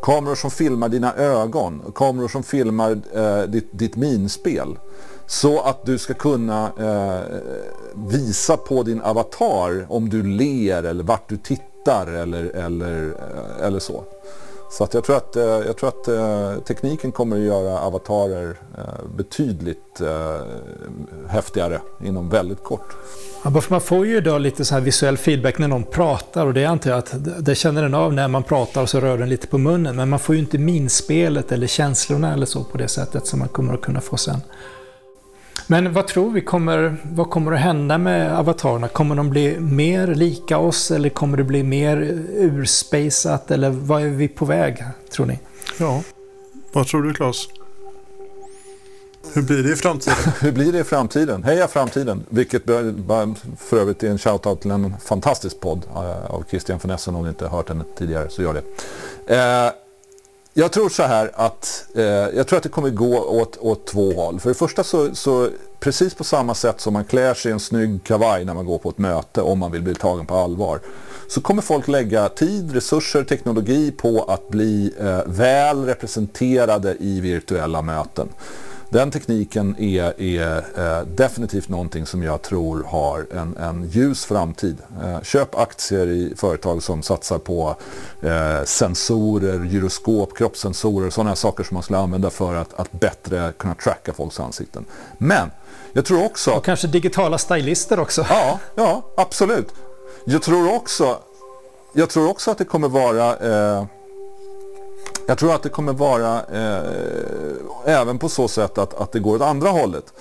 Kameror 0.03 0.35
som 0.35 0.51
filmar 0.51 0.89
dina 0.89 1.15
ögon, 1.15 1.93
kameror 1.95 2.29
som 2.29 2.43
filmar 2.43 2.99
eh, 3.15 3.43
ditt, 3.43 3.69
ditt 3.73 3.97
minspel. 3.97 4.79
Så 5.27 5.61
att 5.61 5.87
du 5.87 5.99
ska 5.99 6.15
kunna 6.15 6.73
eh, 6.79 7.37
visa 7.95 8.57
på 8.57 8.83
din 8.83 9.01
avatar 9.01 9.87
om 9.89 10.09
du 10.09 10.23
ler 10.23 10.83
eller 10.83 11.05
vart 11.05 11.29
du 11.29 11.37
tittar 11.37 12.07
eller, 12.07 12.45
eller, 12.45 13.05
eh, 13.07 13.67
eller 13.67 13.79
så. 13.79 14.05
Så 14.71 14.85
att 14.85 14.95
jag 14.95 15.05
tror 15.05 15.17
att, 15.17 15.37
eh, 15.37 15.45
jag 15.45 15.77
tror 15.77 15.89
att 15.89 16.09
eh, 16.09 16.63
tekniken 16.63 17.13
kommer 17.13 17.37
att 17.37 17.43
göra 17.43 17.81
avatarer 17.81 18.57
eh, 18.79 19.07
betydligt 19.17 20.01
eh, 20.01 20.41
häftigare 21.29 21.81
inom 22.05 22.29
väldigt 22.29 22.65
kort. 22.65 22.97
Ja, 23.45 23.63
man 23.69 23.81
får 23.81 24.07
ju 24.07 24.17
idag 24.17 24.41
lite 24.41 24.65
så 24.65 24.75
här 24.75 24.81
visuell 24.81 25.17
feedback 25.17 25.59
när 25.59 25.69
någon 25.69 25.85
pratar 25.85 26.47
och 26.47 26.55
det 26.55 26.65
antar 26.65 26.91
jag 26.91 26.99
att 26.99 27.15
det 27.39 27.55
känner 27.55 27.83
den 27.83 27.95
av 27.95 28.13
när 28.13 28.29
man 28.29 28.43
pratar 28.43 28.83
och 28.83 28.89
så 28.89 29.01
rör 29.01 29.19
den 29.19 29.29
lite 29.29 29.47
på 29.47 29.59
munnen. 29.59 29.97
Men 29.97 30.09
man 30.09 30.19
får 30.19 30.35
ju 30.35 30.41
inte 30.41 30.59
minspelet 30.59 31.53
eller 31.53 31.67
känslorna 31.67 32.33
eller 32.33 32.47
så 32.47 32.65
på 32.65 32.79
det 32.79 32.89
sättet 32.89 33.27
som 33.27 33.39
man 33.39 33.49
kommer 33.49 33.75
att 33.75 33.83
kunna 33.83 34.01
få 34.01 34.17
sen. 34.17 34.41
Men 35.69 35.93
vad 35.93 36.07
tror 36.07 36.31
vi 36.31 36.41
kommer, 36.41 36.97
vad 37.03 37.31
kommer 37.31 37.53
att 37.53 37.61
hända 37.61 37.99
med 37.99 38.39
avatarerna? 38.39 38.89
Kommer 38.89 39.15
de 39.15 39.31
bli 39.31 39.61
mer 39.61 40.07
lika 40.07 40.59
oss 40.59 40.91
eller 40.91 41.09
kommer 41.09 41.37
det 41.37 41.45
bli 41.45 41.63
mer 41.63 41.97
urspejsat 42.35 43.51
eller 43.51 43.71
vad 43.71 44.03
är 44.03 44.09
vi 44.09 44.29
på 44.29 44.45
väg 44.45 44.85
tror 45.11 45.27
ni? 45.27 45.39
Ja, 45.79 46.03
vad 46.73 46.87
tror 46.87 47.03
du 47.03 47.15
Claes? 47.15 47.49
Hur 49.35 49.43
blir 49.43 49.63
det 49.63 49.73
i 49.73 49.77
framtiden? 49.77 50.17
Hur 50.41 50.53
blir 50.53 50.73
det 50.73 50.79
i 50.79 50.85
framtiden? 50.85 51.45
Heja 51.45 51.69
framtiden! 51.69 52.25
Vilket 52.29 52.65
för 53.59 53.77
övrigt 53.79 54.03
är 54.03 54.11
en 54.11 54.19
shoutout 54.19 54.61
till 54.61 54.71
en 54.71 54.95
fantastisk 54.99 55.61
podd 55.61 55.83
eh, 55.95 56.35
av 56.35 56.45
Christian 56.49 56.79
von 56.83 56.91
Essen. 56.91 57.15
Om 57.15 57.23
ni 57.23 57.29
inte 57.29 57.49
hört 57.49 57.67
den 57.67 57.85
tidigare 57.99 58.31
så 58.31 58.43
gör 58.43 58.55
det. 58.55 58.63
Eh, 59.35 59.86
jag 60.59 60.73
tror 60.73 60.89
så 60.89 61.03
här 61.03 61.31
att 61.35 61.87
eh, 61.95 62.05
jag 62.05 62.47
tror 62.47 62.57
att 62.57 62.63
det 62.63 62.69
kommer 62.69 62.91
gå 62.91 63.19
åt, 63.19 63.57
åt 63.57 63.87
två 63.87 64.13
håll. 64.13 64.41
För 64.41 64.49
det 64.49 64.55
första 64.55 64.85
så, 64.85 65.15
så 65.15 65.49
precis 65.81 66.15
på 66.15 66.25
samma 66.25 66.55
sätt 66.55 66.81
som 66.81 66.93
man 66.93 67.05
klär 67.05 67.35
sig 67.35 67.51
i 67.51 67.53
en 67.53 67.61
snygg 67.61 68.05
kavaj 68.05 68.45
när 68.45 68.55
man 68.55 68.67
går 68.67 68.79
på 68.79 68.91
ett 68.91 68.99
möte 68.99 69.43
om 69.43 69.59
man 69.59 69.73
vill 69.73 69.83
bli 69.83 69.95
tagen 69.95 70.27
på 70.27 70.35
allvar 70.35 70.81
så 71.29 71.41
kommer 71.41 71.63
folk 71.63 71.89
lägga 71.89 72.29
tid, 72.29 72.73
resurser, 72.73 73.25
teknologi 73.25 73.91
på 73.91 74.25
att 74.29 74.49
bli 74.49 74.95
eh, 75.01 75.21
väl 75.27 75.85
representerade 75.85 76.97
i 77.01 77.21
virtuella 77.21 77.83
möten. 77.83 78.29
Den 78.97 79.11
tekniken 79.11 79.77
är, 79.79 80.21
är 80.21 80.57
eh, 80.77 81.07
definitivt 81.07 81.69
någonting 81.69 82.07
som 82.07 82.23
jag 82.23 82.43
tror 82.43 82.83
har 82.83 83.27
en, 83.35 83.57
en 83.57 83.89
ljus 83.89 84.25
framtid. 84.25 84.77
Eh, 85.03 85.23
köp 85.23 85.55
aktier 85.55 86.07
i 86.07 86.35
företag 86.37 86.83
som 86.83 87.03
satsar 87.03 87.39
på 87.39 87.77
eh, 88.23 88.65
sensorer, 88.65 89.65
gyroskop, 89.65 90.37
kroppssensorer, 90.39 91.11
sådana 91.11 91.37
saker 91.37 91.65
som 91.65 91.75
man 91.75 91.83
skulle 91.83 91.99
använda 91.99 92.31
för 92.31 92.55
att, 92.55 92.75
att 92.75 92.93
bättre 92.93 93.53
kunna 93.59 93.75
tracka 93.75 94.13
folks 94.13 94.41
ansikten. 94.41 94.85
Men 95.19 95.51
jag 95.93 96.05
tror 96.05 96.25
också... 96.25 96.51
Och 96.51 96.65
kanske 96.65 96.87
digitala 96.87 97.39
stylister 97.39 98.01
också. 98.01 98.27
Ja, 98.29 98.59
ja 98.75 99.03
absolut. 99.17 99.75
Jag 100.25 100.43
tror 100.43 100.75
också, 100.75 101.19
jag 101.93 102.11
tror 102.11 102.29
också 102.31 102.51
att 102.51 102.59
det 102.59 102.65
kommer 102.65 102.89
vara 102.89 103.87
jag 105.27 105.39
tror 105.39 105.55
att 105.55 105.63
det 105.63 105.69
kommer 105.69 105.93
vara 105.93 106.43
eh, 106.53 108.01
även 108.01 108.19
på 108.19 108.29
så 108.29 108.49
sätt 108.49 108.79
att, 108.79 108.95
att 108.95 109.13
det 109.13 109.21
går 109.21 109.37
åt 109.37 109.43
andra 109.43 109.69
hållet. 109.69 110.13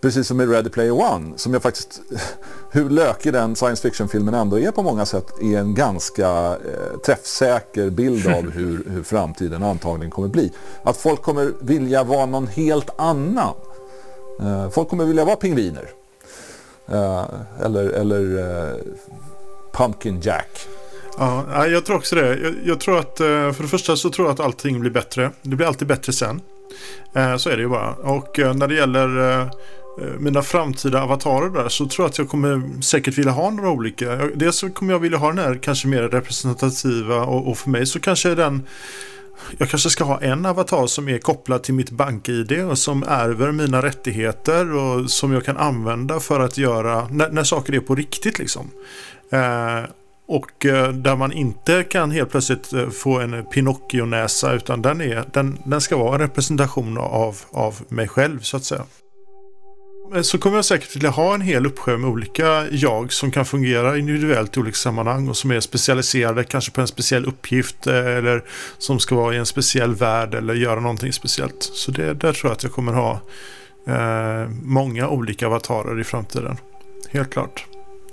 Precis 0.00 0.26
som 0.26 0.40
i 0.40 0.46
Ready 0.46 0.70
Player 0.70 0.92
One, 0.92 1.38
som 1.38 1.52
jag 1.52 1.62
faktiskt, 1.62 2.00
hur 2.70 2.90
lökig 2.90 3.32
den 3.32 3.56
science 3.56 3.82
fiction-filmen 3.82 4.34
ändå 4.34 4.58
är 4.58 4.70
på 4.70 4.82
många 4.82 5.06
sätt, 5.06 5.26
är 5.42 5.58
en 5.58 5.74
ganska 5.74 6.28
eh, 6.28 6.98
träffsäker 7.06 7.90
bild 7.90 8.26
av 8.26 8.50
hur, 8.54 8.84
hur 8.90 9.02
framtiden 9.02 9.62
antagligen 9.62 10.10
kommer 10.10 10.28
bli. 10.28 10.52
Att 10.82 10.96
folk 10.96 11.22
kommer 11.22 11.52
vilja 11.60 12.04
vara 12.04 12.26
någon 12.26 12.46
helt 12.46 12.90
annan. 12.96 13.54
Eh, 14.40 14.70
folk 14.70 14.88
kommer 14.88 15.04
vilja 15.04 15.24
vara 15.24 15.36
pingviner. 15.36 15.90
Eh, 16.86 17.24
eller 17.64 17.88
eller 17.88 18.38
eh, 18.38 18.76
Pumpkin 19.72 20.20
Jack. 20.20 20.68
Ja, 21.18 21.66
jag 21.66 21.86
tror 21.86 21.96
också 21.96 22.16
det. 22.16 22.38
Jag, 22.38 22.54
jag, 22.64 22.80
tror 22.80 22.98
att 22.98 23.20
eh, 23.20 23.26
för 23.26 23.62
det 23.62 23.68
första 23.68 23.96
så 23.96 24.10
tror 24.10 24.26
jag 24.28 24.34
att 24.34 24.40
allting 24.40 24.80
blir 24.80 24.90
bättre. 24.90 25.30
Det 25.42 25.56
blir 25.56 25.66
alltid 25.66 25.88
bättre 25.88 26.12
sen. 26.12 26.40
Eh, 27.14 27.36
så 27.36 27.50
är 27.50 27.56
det 27.56 27.62
ju 27.62 27.68
bara. 27.68 27.90
Och 27.90 28.38
eh, 28.38 28.54
när 28.54 28.68
det 28.68 28.74
gäller 28.74 29.50
mina 30.18 30.42
framtida 30.42 31.02
avatarer 31.02 31.50
där 31.50 31.68
så 31.68 31.86
tror 31.86 32.04
jag 32.04 32.10
att 32.10 32.18
jag 32.18 32.28
kommer 32.28 32.82
säkert 32.82 33.18
vilja 33.18 33.32
ha 33.32 33.50
några 33.50 33.70
olika. 33.70 34.16
Dels 34.34 34.56
så 34.56 34.70
kommer 34.70 34.92
jag 34.92 35.00
vilja 35.00 35.18
ha 35.18 35.28
den 35.28 35.38
här 35.38 35.58
kanske 35.62 35.88
mer 35.88 36.02
representativa 36.02 37.24
och, 37.24 37.48
och 37.48 37.58
för 37.58 37.70
mig 37.70 37.86
så 37.86 38.00
kanske 38.00 38.34
den 38.34 38.66
jag 39.58 39.68
kanske 39.68 39.90
ska 39.90 40.04
ha 40.04 40.20
en 40.20 40.46
avatar 40.46 40.86
som 40.86 41.08
är 41.08 41.18
kopplad 41.18 41.62
till 41.62 41.74
mitt 41.74 41.90
bank-id 41.90 42.64
och 42.64 42.78
som 42.78 43.04
ärver 43.08 43.52
mina 43.52 43.82
rättigheter 43.82 44.74
och 44.74 45.10
som 45.10 45.32
jag 45.32 45.44
kan 45.44 45.56
använda 45.56 46.20
för 46.20 46.40
att 46.40 46.58
göra 46.58 47.08
när, 47.10 47.30
när 47.30 47.44
saker 47.44 47.74
är 47.74 47.80
på 47.80 47.94
riktigt 47.94 48.38
liksom. 48.38 48.70
Eh, 49.30 49.84
och 50.30 50.66
eh, 50.66 50.92
där 50.92 51.16
man 51.16 51.32
inte 51.32 51.84
kan 51.84 52.10
helt 52.10 52.30
plötsligt 52.30 52.72
eh, 52.72 52.90
få 52.90 53.18
en 53.18 53.44
Pinocchio-näsa 53.44 54.52
utan 54.52 54.82
den, 54.82 55.00
är, 55.00 55.24
den, 55.32 55.58
den 55.64 55.80
ska 55.80 55.96
vara 55.96 56.14
en 56.14 56.20
representation 56.20 56.98
av, 56.98 57.36
av 57.50 57.74
mig 57.88 58.08
själv 58.08 58.40
så 58.40 58.56
att 58.56 58.64
säga. 58.64 58.84
Eh, 60.14 60.22
så 60.22 60.38
kommer 60.38 60.56
jag 60.56 60.64
säkert 60.64 60.96
vilja 60.96 61.10
ha 61.10 61.34
en 61.34 61.40
hel 61.40 61.66
uppsjö 61.66 61.96
med 61.96 62.10
olika 62.10 62.66
jag 62.70 63.12
som 63.12 63.30
kan 63.30 63.44
fungera 63.44 63.98
individuellt 63.98 64.56
i 64.56 64.60
olika 64.60 64.76
sammanhang 64.76 65.28
och 65.28 65.36
som 65.36 65.50
är 65.50 65.60
specialiserade 65.60 66.44
kanske 66.44 66.72
på 66.72 66.80
en 66.80 66.88
speciell 66.88 67.24
uppgift 67.24 67.86
eller 67.86 68.44
som 68.78 68.98
ska 68.98 69.14
vara 69.14 69.34
i 69.34 69.38
en 69.38 69.46
speciell 69.46 69.94
värld 69.94 70.34
eller 70.34 70.54
göra 70.54 70.80
någonting 70.80 71.12
speciellt. 71.12 71.62
Så 71.62 71.90
det, 71.90 72.14
där 72.14 72.32
tror 72.32 72.50
jag 72.50 72.52
att 72.52 72.62
jag 72.62 72.72
kommer 72.72 72.92
ha 72.92 73.20
eh, 73.86 74.48
många 74.62 75.08
olika 75.08 75.46
avatarer 75.46 76.00
i 76.00 76.04
framtiden. 76.04 76.56
Helt 77.08 77.30
klart. 77.32 77.66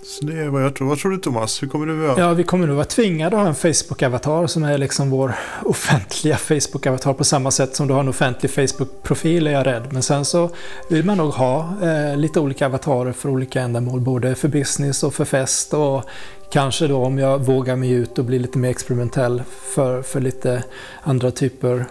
Så 0.04 0.26
det 0.26 0.34
är 0.34 0.48
vad 0.48 0.64
jag 0.64 0.76
tror. 0.76 0.88
Vad 0.88 0.98
tror 0.98 1.12
du 1.12 1.18
Thomas? 1.18 1.64
Hur 1.64 1.68
kommer 1.68 1.86
du 1.86 2.04
göra? 2.04 2.20
Ja, 2.20 2.34
vi 2.34 2.44
kommer 2.44 2.68
nog 2.68 2.76
vara 2.76 2.86
tvingade 2.86 3.36
att 3.36 3.42
ha 3.42 3.48
en 3.48 3.56
Facebook-avatar 3.56 4.48
som 4.48 4.64
är 4.64 4.78
liksom 4.78 5.10
vår 5.10 5.36
offentliga 5.66 6.38
Facebook-avatar 6.38 7.14
på 7.14 7.24
samma 7.24 7.52
sätt 7.52 7.76
som 7.76 7.88
du 7.88 7.94
har 7.94 8.00
en 8.00 8.08
offentlig 8.08 8.52
Facebook-profil 8.52 9.48
är 9.48 9.52
jag 9.52 9.66
rädd. 9.66 9.88
Men 9.92 10.04
sen 10.04 10.26
så 10.26 10.50
vill 10.90 11.06
man 11.06 11.18
nog 11.18 11.34
ha 11.34 11.74
eh, 11.82 12.18
lite 12.18 12.40
olika 12.40 12.66
avatarer 12.66 13.12
för 13.12 13.30
olika 13.30 13.62
ändamål, 13.62 14.02
både 14.02 14.36
för 14.36 14.48
business 14.48 15.04
och 15.04 15.14
för 15.14 15.26
fest 15.26 15.74
och 15.74 16.04
kanske 16.52 16.88
då 16.88 17.06
om 17.06 17.18
jag 17.18 17.40
vågar 17.40 17.76
mig 17.76 17.92
ut 17.92 18.20
och 18.20 18.26
blir 18.26 18.40
lite 18.40 18.58
mer 18.58 18.70
experimentell 18.70 19.44
för, 19.76 20.02
för 20.02 20.22
lite 20.22 20.64
andra 21.02 21.32
typer 21.32 21.86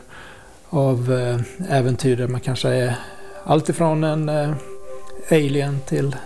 av 0.71 1.13
eh, 1.13 1.77
äventyr 1.79 2.17
där 2.17 2.29
man 2.29 2.41
kanske 2.41 2.69
är 2.69 2.95
alltifrån 3.45 4.05
en 4.05 4.29
eh, 4.29 4.51
alien 5.31 5.79
till 5.87 6.17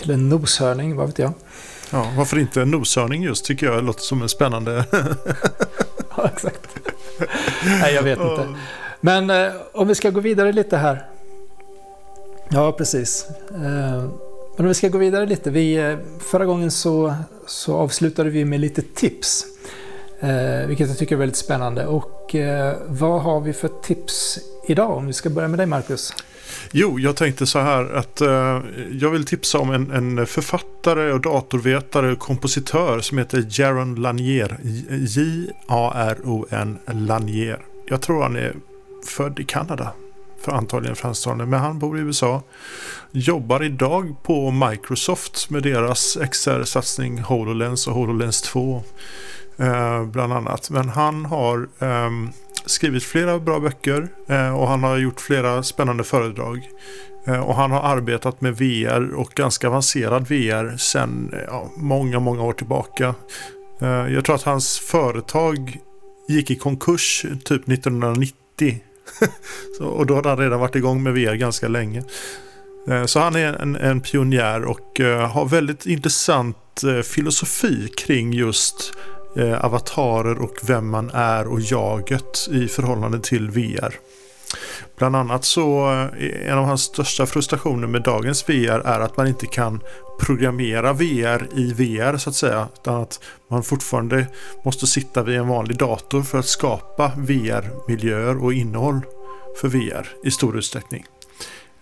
till 0.00 0.10
en 0.10 0.28
noshörning, 0.28 0.96
vad 0.96 1.06
vet 1.06 1.18
jag. 1.18 1.32
Ja, 1.90 2.12
varför 2.16 2.38
inte 2.38 2.62
en 2.62 2.70
noshörning 2.70 3.22
just 3.22 3.44
tycker 3.44 3.66
jag 3.66 3.84
låter 3.84 4.02
som 4.02 4.22
en 4.22 4.28
spännande... 4.28 4.84
ja, 6.16 6.30
exakt. 6.34 6.68
Nej, 7.64 7.94
jag 7.94 8.02
vet 8.02 8.20
inte. 8.20 8.54
Men 9.00 9.30
eh, 9.30 9.52
om 9.72 9.88
vi 9.88 9.94
ska 9.94 10.10
gå 10.10 10.20
vidare 10.20 10.52
lite 10.52 10.76
här. 10.76 11.06
Ja, 12.48 12.72
precis. 12.72 13.26
Eh, 13.50 14.04
men 14.56 14.66
om 14.66 14.68
vi 14.68 14.74
ska 14.74 14.88
gå 14.88 14.98
vidare 14.98 15.26
lite. 15.26 15.50
Vi, 15.50 15.74
eh, 15.74 15.96
förra 16.18 16.44
gången 16.44 16.70
så, 16.70 17.14
så 17.46 17.76
avslutade 17.76 18.30
vi 18.30 18.44
med 18.44 18.60
lite 18.60 18.82
tips. 18.82 19.44
Eh, 20.20 20.66
vilket 20.66 20.88
jag 20.88 20.98
tycker 20.98 21.14
är 21.14 21.18
väldigt 21.18 21.36
spännande. 21.36 21.86
Och 21.86 22.34
eh, 22.34 22.76
vad 22.86 23.22
har 23.22 23.40
vi 23.40 23.52
för 23.52 23.68
tips 23.82 24.38
idag? 24.66 24.96
Om 24.96 25.06
vi 25.06 25.12
ska 25.12 25.30
börja 25.30 25.48
med 25.48 25.58
dig 25.58 25.66
Marcus. 25.66 26.12
Jo, 26.72 26.98
jag 26.98 27.16
tänkte 27.16 27.46
så 27.46 27.58
här 27.58 27.94
att 27.94 28.20
eh, 28.20 28.60
jag 28.92 29.10
vill 29.10 29.24
tipsa 29.24 29.58
om 29.58 29.70
en, 29.70 29.90
en, 29.90 30.26
författare 30.26 31.12
och 31.12 31.20
datorvetare 31.20 32.12
och 32.12 32.18
kompositör 32.18 33.00
som 33.00 33.18
heter 33.18 33.46
Jaron 33.50 33.94
Lanier. 33.94 34.58
J-A-R-O-N 34.90 36.78
Lanier. 36.86 37.58
Jag 37.88 38.00
tror 38.00 38.22
han 38.22 38.36
är 38.36 38.56
född 39.06 39.38
i 39.38 39.44
Kanada. 39.44 39.92
För 40.44 40.52
antagligen 40.52 40.96
fransktalande, 40.96 41.46
men 41.46 41.60
han 41.60 41.78
bor 41.78 41.98
i 41.98 42.00
USA. 42.00 42.42
Jobbar 43.10 43.62
idag 43.62 44.16
på 44.22 44.50
Microsoft 44.50 45.50
med 45.50 45.62
deras 45.62 46.18
XR-satsning 46.30 47.18
HoloLens 47.18 47.86
och 47.86 47.94
HoloLens 47.94 48.42
2. 48.42 48.82
Eh, 49.60 50.04
bland 50.04 50.32
annat. 50.32 50.70
Men 50.70 50.88
han 50.88 51.24
har 51.24 51.68
eh, 51.78 52.10
skrivit 52.70 53.02
flera 53.04 53.38
bra 53.38 53.60
böcker 53.60 54.08
eh, 54.28 54.58
och 54.58 54.68
han 54.68 54.82
har 54.82 54.96
gjort 54.96 55.20
flera 55.20 55.62
spännande 55.62 56.04
föredrag. 56.04 56.68
Eh, 57.26 57.40
och 57.40 57.54
han 57.54 57.70
har 57.70 57.80
arbetat 57.80 58.40
med 58.40 58.56
VR 58.56 59.14
och 59.14 59.30
ganska 59.34 59.68
avancerad 59.68 60.28
VR 60.28 60.76
sedan 60.76 61.30
eh, 61.32 61.38
ja, 61.46 61.70
många, 61.76 62.20
många 62.20 62.42
år 62.42 62.52
tillbaka. 62.52 63.14
Jag 64.08 64.24
tror 64.24 64.34
att 64.34 64.42
hans 64.42 64.78
företag 64.78 65.78
gick 66.28 66.50
i 66.50 66.56
konkurs 66.56 67.26
typ 67.44 67.68
1990. 67.68 68.80
så, 69.78 69.84
och 69.86 70.06
då 70.06 70.14
hade 70.14 70.28
han 70.28 70.38
redan 70.38 70.60
varit 70.60 70.76
igång 70.76 71.02
med 71.02 71.12
VR 71.14 71.34
ganska 71.34 71.68
länge. 71.68 72.04
Så 73.06 73.20
han 73.20 73.36
är 73.36 73.52
en, 73.52 73.76
en 73.76 74.00
pionjär 74.00 74.64
och 74.64 75.00
har 75.30 75.48
väldigt 75.48 75.86
intressant 75.86 76.82
filosofi 77.04 77.88
kring 77.96 78.32
just 78.32 78.92
eh, 79.36 79.64
avatarer 79.64 80.42
och 80.42 80.54
vem 80.62 80.90
man 80.90 81.10
är 81.14 81.46
och 81.46 81.60
jaget 81.60 82.48
i 82.50 82.68
förhållande 82.68 83.20
till 83.20 83.50
VR. 83.50 83.94
Bland 84.98 85.16
annat 85.16 85.44
så 85.44 85.90
eh, 85.90 86.50
en 86.50 86.58
av 86.58 86.64
hans 86.64 86.82
största 86.82 87.26
frustrationer 87.26 87.86
med 87.86 88.02
dagens 88.02 88.48
VR 88.48 88.80
är 88.86 89.00
att 89.00 89.16
man 89.16 89.26
inte 89.26 89.46
kan 89.46 89.80
programmera 90.20 90.92
VR 90.92 91.48
i 91.54 91.72
VR 91.72 92.16
så 92.16 92.30
att 92.30 92.36
säga. 92.36 92.68
Utan 92.74 93.02
att 93.02 93.20
man 93.48 93.62
fortfarande 93.62 94.26
måste 94.64 94.86
sitta 94.86 95.22
vid 95.22 95.36
en 95.36 95.48
vanlig 95.48 95.78
dator 95.78 96.22
för 96.22 96.38
att 96.38 96.46
skapa 96.46 97.12
VR-miljöer 97.16 98.44
och 98.44 98.52
innehåll 98.52 99.00
för 99.60 99.68
VR 99.68 100.08
i 100.24 100.30
stor 100.30 100.58
utsträckning. 100.58 101.04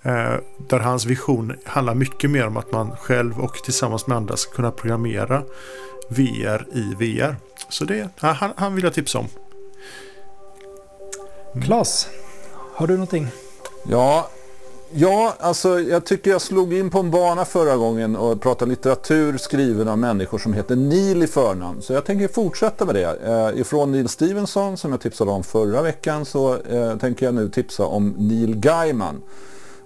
Eh, 0.03 0.35
där 0.69 0.79
hans 0.79 1.05
vision 1.05 1.53
handlar 1.65 1.95
mycket 1.95 2.31
mer 2.31 2.47
om 2.47 2.57
att 2.57 2.73
man 2.73 2.97
själv 2.97 3.41
och 3.41 3.55
tillsammans 3.55 4.07
med 4.07 4.17
andra 4.17 4.37
ska 4.37 4.55
kunna 4.55 4.71
programmera 4.71 5.43
VR 6.09 6.67
i 6.73 6.95
VR. 6.95 7.37
Så 7.69 7.85
det, 7.85 8.09
han, 8.17 8.53
han 8.57 8.75
vill 8.75 8.85
jag 8.85 8.95
tipsa 8.95 9.19
om. 9.19 9.27
Mm. 11.55 11.67
Klas, 11.67 12.09
har 12.75 12.87
du 12.87 12.93
någonting? 12.93 13.29
Ja, 13.91 14.29
ja, 14.93 15.35
alltså 15.41 15.81
jag 15.81 16.07
tycker 16.07 16.31
jag 16.31 16.41
slog 16.41 16.75
in 16.75 16.91
på 16.91 16.99
en 16.99 17.11
bana 17.11 17.45
förra 17.45 17.77
gången 17.77 18.17
och 18.17 18.41
pratade 18.41 18.71
litteratur 18.71 19.37
skriven 19.37 19.89
av 19.89 19.99
människor 19.99 20.39
som 20.39 20.53
heter 20.53 20.77
Neil 20.77 21.23
i 21.23 21.27
förnamn. 21.27 21.83
Så 21.83 21.93
jag 21.93 22.05
tänker 22.05 22.29
fortsätta 22.29 22.85
med 22.85 22.95
det. 22.95 23.19
Eh, 23.27 23.61
ifrån 23.61 23.93
Neil 23.93 24.09
Stevenson 24.09 24.77
som 24.77 24.91
jag 24.91 25.01
tipsade 25.01 25.31
om 25.31 25.45
förra 25.45 25.83
veckan 25.83 26.25
så 26.25 26.55
eh, 26.57 26.97
tänker 26.97 27.27
jag 27.27 27.35
nu 27.35 27.49
tipsa 27.49 27.85
om 27.85 28.15
Neil 28.19 28.57
Gaiman. 28.57 29.23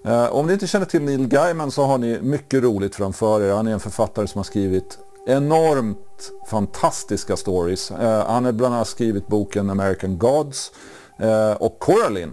Eh, 0.04 0.34
om 0.34 0.46
ni 0.46 0.52
inte 0.52 0.66
känner 0.66 0.86
till 0.86 1.02
Neil 1.02 1.28
Gaiman 1.28 1.70
så 1.70 1.82
har 1.82 1.98
ni 1.98 2.20
mycket 2.22 2.62
roligt 2.62 2.94
framför 2.94 3.42
er. 3.42 3.54
Han 3.54 3.66
är 3.66 3.72
en 3.72 3.80
författare 3.80 4.26
som 4.26 4.38
har 4.38 4.44
skrivit 4.44 4.98
enormt 5.26 6.32
fantastiska 6.50 7.36
stories. 7.36 7.90
Eh, 7.90 8.26
han 8.26 8.44
har 8.44 8.52
bland 8.52 8.74
annat 8.74 8.88
skrivit 8.88 9.26
boken 9.26 9.70
American 9.70 10.18
Gods 10.18 10.72
eh, 11.18 11.52
och 11.52 11.78
Coraline. 11.78 12.32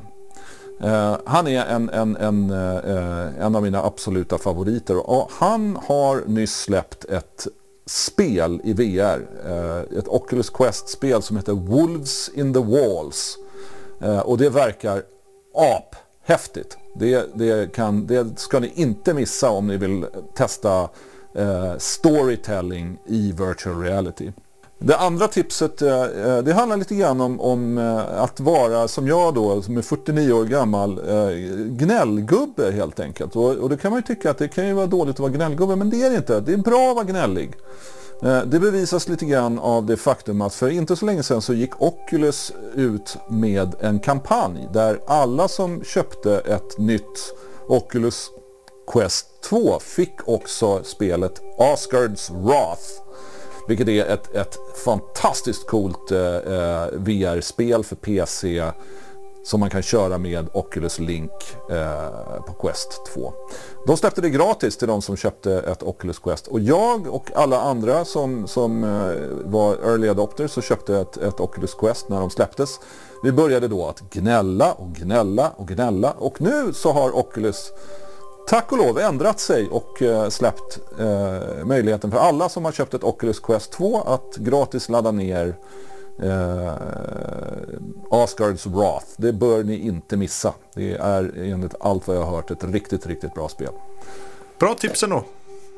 Eh, 0.81 1.17
han 1.25 1.47
är 1.47 1.65
en, 1.65 1.89
en, 1.89 2.17
en, 2.17 2.49
eh, 2.49 3.45
en 3.45 3.55
av 3.55 3.63
mina 3.63 3.83
absoluta 3.83 4.37
favoriter 4.37 5.09
och 5.09 5.31
han 5.31 5.79
har 5.85 6.23
nyss 6.25 6.61
släppt 6.61 7.05
ett 7.05 7.47
spel 7.85 8.61
i 8.63 8.73
VR. 8.73 9.27
Eh, 9.45 9.97
ett 9.99 10.07
Oculus 10.07 10.49
Quest-spel 10.49 11.21
som 11.21 11.37
heter 11.37 11.53
Wolves 11.53 12.29
in 12.33 12.53
the 12.53 12.59
Walls. 12.59 13.37
Eh, 14.01 14.19
och 14.19 14.37
det 14.37 14.49
verkar 14.49 15.03
aphäftigt. 15.55 16.77
Det, 16.95 17.29
det, 17.35 17.73
kan, 17.73 18.07
det 18.07 18.39
ska 18.39 18.59
ni 18.59 18.71
inte 18.75 19.13
missa 19.13 19.49
om 19.49 19.67
ni 19.67 19.77
vill 19.77 20.05
testa 20.35 20.89
eh, 21.35 21.77
storytelling 21.77 22.97
i 23.05 23.31
virtual 23.31 23.81
reality. 23.81 24.31
Det 24.81 24.97
andra 24.97 25.27
tipset 25.27 25.81
eh, 25.81 26.01
eh, 26.01 26.37
det 26.37 26.53
handlar 26.53 26.77
lite 26.77 26.95
grann 26.95 27.21
om, 27.21 27.41
om 27.41 27.77
eh, 27.77 28.21
att 28.21 28.39
vara 28.39 28.87
som 28.87 29.07
jag 29.07 29.33
då, 29.33 29.61
som 29.61 29.77
är 29.77 29.81
49 29.81 30.31
år 30.31 30.45
gammal, 30.45 30.99
eh, 31.09 31.35
gnällgubbe 31.67 32.71
helt 32.71 32.99
enkelt. 32.99 33.35
Och, 33.35 33.55
och 33.55 33.69
det 33.69 33.77
kan 33.77 33.91
man 33.91 33.99
ju 33.99 34.15
tycka 34.15 34.31
att 34.31 34.37
det 34.37 34.47
kan 34.47 34.67
ju 34.67 34.73
vara 34.73 34.87
dåligt 34.87 35.15
att 35.15 35.19
vara 35.19 35.31
gnällgubbe, 35.31 35.75
men 35.75 35.89
det 35.89 36.03
är 36.03 36.09
det 36.09 36.15
inte. 36.15 36.39
Det 36.39 36.53
är 36.53 36.57
bra 36.57 36.89
att 36.89 36.95
vara 36.95 37.05
gnällig. 37.05 37.57
Eh, 38.23 38.41
det 38.41 38.59
bevisas 38.59 39.07
lite 39.07 39.25
grann 39.25 39.59
av 39.59 39.85
det 39.85 39.97
faktum 39.97 40.41
att 40.41 40.53
för 40.53 40.69
inte 40.69 40.95
så 40.95 41.05
länge 41.05 41.23
sedan 41.23 41.41
så 41.41 41.53
gick 41.53 41.81
Oculus 41.81 42.53
ut 42.75 43.17
med 43.29 43.75
en 43.79 43.99
kampanj 43.99 44.67
där 44.73 44.99
alla 45.07 45.47
som 45.47 45.83
köpte 45.83 46.39
ett 46.39 46.77
nytt 46.77 47.33
Oculus 47.67 48.31
Quest 48.91 49.25
2 49.41 49.79
fick 49.79 50.27
också 50.27 50.83
spelet 50.83 51.41
Asgards 51.57 52.29
Wrath. 52.29 52.83
Vilket 53.67 53.87
är 53.87 54.05
ett, 54.05 54.35
ett 54.35 54.57
fantastiskt 54.85 55.67
coolt 55.67 56.11
eh, 56.11 56.35
eh 56.35 56.87
VR-spel 56.93 57.83
för 57.83 57.95
PC 57.95 58.71
som 59.43 59.59
man 59.59 59.69
kan 59.69 59.81
köra 59.81 60.17
med 60.17 60.49
Oculus 60.53 60.99
Link 60.99 61.31
eh, 61.69 62.41
på 62.47 62.53
Quest 62.53 63.05
2. 63.13 63.33
De 63.87 63.97
släppte 63.97 64.21
det 64.21 64.29
gratis 64.29 64.77
till 64.77 64.87
de 64.87 65.01
som 65.01 65.17
köpte 65.17 65.53
ett 65.53 65.83
Oculus 65.83 66.19
Quest 66.19 66.47
och 66.47 66.59
jag 66.59 67.07
och 67.07 67.31
alla 67.35 67.61
andra 67.61 68.05
som, 68.05 68.47
som 68.47 68.83
eh, 68.83 69.49
var 69.51 69.73
early 69.73 70.09
adopters 70.09 70.57
och 70.57 70.63
köpte 70.63 70.97
ett, 70.97 71.17
ett 71.17 71.39
Oculus 71.39 71.73
Quest 71.73 72.09
när 72.09 72.19
de 72.19 72.29
släpptes. 72.29 72.79
Vi 73.23 73.31
började 73.31 73.67
då 73.67 73.87
att 73.87 73.99
gnälla 74.09 74.73
och 74.73 74.87
gnälla 74.87 75.51
och 75.55 75.67
gnälla 75.67 76.11
och 76.11 76.41
nu 76.41 76.73
så 76.73 76.91
har 76.91 77.15
Oculus 77.17 77.71
tack 78.47 78.71
och 78.71 78.77
lov 78.77 78.99
ändrat 78.99 79.39
sig 79.39 79.67
och 79.67 80.01
eh, 80.01 80.29
släppt 80.29 80.79
eh, 80.99 81.65
möjligheten 81.65 82.11
för 82.11 82.17
alla 82.17 82.49
som 82.49 82.65
har 82.65 82.71
köpt 82.71 82.93
ett 82.93 83.03
Oculus 83.03 83.39
Quest 83.39 83.71
2 83.71 84.01
att 84.01 84.37
gratis 84.37 84.89
ladda 84.89 85.11
ner 85.11 85.55
eh, 86.23 86.73
Asgards 88.11 88.65
Wrath. 88.65 89.07
Det 89.17 89.33
bör 89.33 89.63
ni 89.63 89.77
inte 89.77 90.17
missa. 90.17 90.53
Det 90.75 90.93
är 90.93 91.33
enligt 91.37 91.75
allt 91.79 92.07
vad 92.07 92.17
jag 92.17 92.23
har 92.23 92.35
hört 92.35 92.51
ett 92.51 92.63
riktigt, 92.63 93.07
riktigt 93.07 93.33
bra 93.33 93.49
spel. 93.49 93.73
Bra 94.59 94.73
tips 94.73 95.03
ändå. 95.03 95.23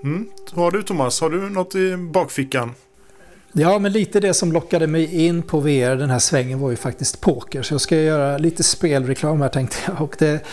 Mm. 0.04 0.30
Vad 0.54 0.66
har 0.66 0.72
du 0.72 0.84
Thomas? 0.84 1.22
Har 1.22 1.30
du 1.30 1.50
något 1.50 1.76
i 1.76 1.98
bakfickan? 1.98 2.74
Ja, 3.54 3.80
men 3.80 3.92
lite 3.92 4.20
det 4.20 4.34
som 4.34 4.52
lockade 4.52 4.88
mig 4.88 5.26
in 5.26 5.42
på 5.42 5.60
VR 5.60 5.96
den 5.96 6.10
här 6.10 6.20
svängen 6.20 6.60
var 6.60 6.70
ju 6.70 6.76
faktiskt 6.76 7.22
poker. 7.22 7.62
Så 7.62 7.74
jag 7.74 7.82
ska 7.82 7.96
göra 7.96 8.38
lite 8.38 8.64
spelreklam 8.64 9.42
här 9.42 9.50
tänkte 9.50 9.78
jag. 9.88 10.02
Och 10.02 10.16
det, 10.20 10.46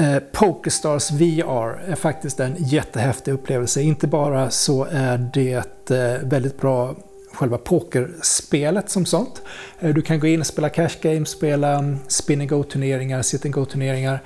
Eh, 0.00 0.18
Pokerstars 0.32 1.10
VR 1.10 1.90
är 1.90 1.94
faktiskt 1.94 2.40
en 2.40 2.54
jättehäftig 2.58 3.32
upplevelse. 3.32 3.82
Inte 3.82 4.06
bara 4.06 4.50
så 4.50 4.84
är 4.90 5.30
det 5.34 5.90
eh, 5.90 6.28
väldigt 6.28 6.60
bra 6.60 6.94
själva 7.32 7.58
pokerspelet 7.58 8.90
som 8.90 9.06
sånt. 9.06 9.42
Eh, 9.80 9.94
du 9.94 10.02
kan 10.02 10.20
gå 10.20 10.26
in 10.26 10.40
och 10.40 10.46
spela 10.46 10.68
cash 10.68 11.00
games, 11.02 11.28
spela 11.28 11.78
mm, 11.78 11.98
spin 12.08 12.40
and 12.40 12.50
go-turneringar, 12.50 13.22
sit 13.22 13.44
and 13.44 13.54
go-turneringar. 13.54 14.22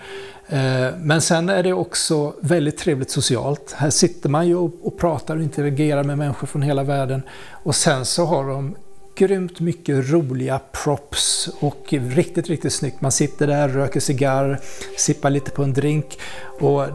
Eh, 0.48 0.96
men 0.98 1.20
sen 1.20 1.48
är 1.48 1.62
det 1.62 1.72
också 1.72 2.34
väldigt 2.40 2.78
trevligt 2.78 3.10
socialt. 3.10 3.72
Här 3.76 3.90
sitter 3.90 4.28
man 4.28 4.46
ju 4.46 4.56
och 4.56 4.98
pratar 4.98 5.36
och 5.36 5.42
interagerar 5.42 6.04
med 6.04 6.18
människor 6.18 6.46
från 6.46 6.62
hela 6.62 6.82
världen. 6.82 7.22
Och 7.50 7.74
sen 7.74 8.04
så 8.04 8.24
har 8.24 8.48
de 8.48 8.76
grymt 9.14 9.60
mycket 9.60 10.10
roliga 10.10 10.60
props 10.72 11.48
och 11.60 11.86
riktigt, 11.90 12.48
riktigt 12.48 12.72
snyggt. 12.72 13.00
Man 13.00 13.12
sitter 13.12 13.46
där, 13.46 13.68
röker 13.68 14.00
cigarr, 14.00 14.60
sippar 14.96 15.30
lite 15.30 15.50
på 15.50 15.62
en 15.62 15.72
drink 15.72 16.18
och 16.60 16.86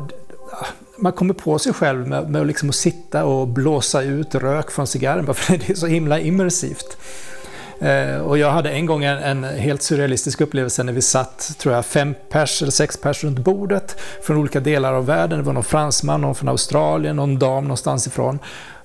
man 0.97 1.11
kommer 1.11 1.33
på 1.33 1.59
sig 1.59 1.73
själv 1.73 2.07
med, 2.07 2.29
med 2.29 2.47
liksom 2.47 2.69
att 2.69 2.75
sitta 2.75 3.25
och 3.25 3.47
blåsa 3.47 4.01
ut 4.01 4.35
rök 4.35 4.71
från 4.71 4.87
cigarren 4.87 5.25
bara 5.25 5.33
för 5.33 5.57
det 5.57 5.69
är 5.69 5.75
så 5.75 5.87
himla 5.87 6.19
immersivt. 6.19 6.97
Eh, 7.79 8.17
och 8.17 8.37
jag 8.37 8.51
hade 8.51 8.69
en 8.69 8.85
gång 8.85 9.03
en, 9.03 9.17
en, 9.17 9.43
helt 9.43 9.81
surrealistisk 9.81 10.41
upplevelse 10.41 10.83
när 10.83 10.93
vi 10.93 11.01
satt, 11.01 11.55
tror 11.57 11.75
jag, 11.75 11.85
fem 11.85 12.15
pers 12.29 12.61
eller 12.61 12.71
sex 12.71 12.97
pers 12.97 13.23
runt 13.23 13.39
bordet 13.39 14.01
från 14.21 14.37
olika 14.37 14.59
delar 14.59 14.93
av 14.93 15.05
världen. 15.05 15.39
Det 15.39 15.45
var 15.45 15.53
någon 15.53 15.63
fransman, 15.63 16.21
någon 16.21 16.35
från 16.35 16.49
Australien, 16.49 17.15
någon 17.15 17.39
dam 17.39 17.63
någonstans 17.63 18.07
ifrån. 18.07 18.39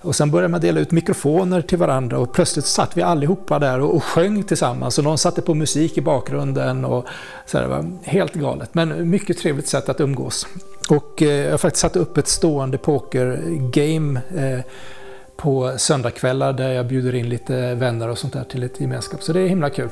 Och 0.04 0.16
sen 0.16 0.30
började 0.30 0.48
man 0.48 0.60
dela 0.60 0.80
ut 0.80 0.90
mikrofoner 0.90 1.62
till 1.62 1.78
varandra 1.78 2.18
och 2.18 2.32
plötsligt 2.32 2.64
satt 2.64 2.96
vi 2.96 3.02
allihopa 3.02 3.58
där 3.58 3.80
och, 3.80 3.94
och 3.94 4.04
sjöng 4.04 4.42
tillsammans 4.42 4.98
och 4.98 5.04
någon 5.04 5.18
satte 5.18 5.42
på 5.42 5.54
musik 5.54 5.98
i 5.98 6.00
bakgrunden 6.00 6.84
och 6.84 7.06
så 7.46 7.58
det 7.58 7.66
var 7.66 7.86
helt 8.02 8.34
galet. 8.34 8.74
Men 8.74 9.10
mycket 9.10 9.38
trevligt 9.38 9.68
sätt 9.68 9.88
att 9.88 10.00
umgås. 10.00 10.46
Och 10.90 11.22
eh, 11.22 11.28
jag 11.28 11.50
har 11.50 11.58
faktiskt 11.58 11.80
satt 11.80 11.96
upp 11.96 12.18
ett 12.18 12.28
stående 12.28 12.78
pokergame 12.78 14.20
eh, 14.36 14.60
på 15.36 15.74
söndagkvällar 15.76 16.52
där 16.52 16.72
jag 16.72 16.86
bjuder 16.86 17.14
in 17.14 17.28
lite 17.28 17.74
vänner 17.74 18.08
och 18.08 18.18
sånt 18.18 18.32
där 18.32 18.44
till 18.44 18.62
ett 18.62 18.80
gemenskap. 18.80 19.22
Så 19.22 19.32
det 19.32 19.40
är 19.40 19.48
himla 19.48 19.70
kul. 19.70 19.88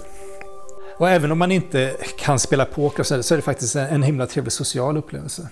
Och 0.96 1.10
även 1.10 1.32
om 1.32 1.38
man 1.38 1.52
inte 1.52 1.96
kan 2.18 2.38
spela 2.38 2.64
poker 2.64 3.02
så 3.02 3.14
är 3.14 3.18
det, 3.18 3.22
så 3.22 3.34
är 3.34 3.36
det 3.36 3.42
faktiskt 3.42 3.76
en 3.76 4.02
himla 4.02 4.26
trevlig 4.26 4.52
social 4.52 4.96
upplevelse. 4.96 5.48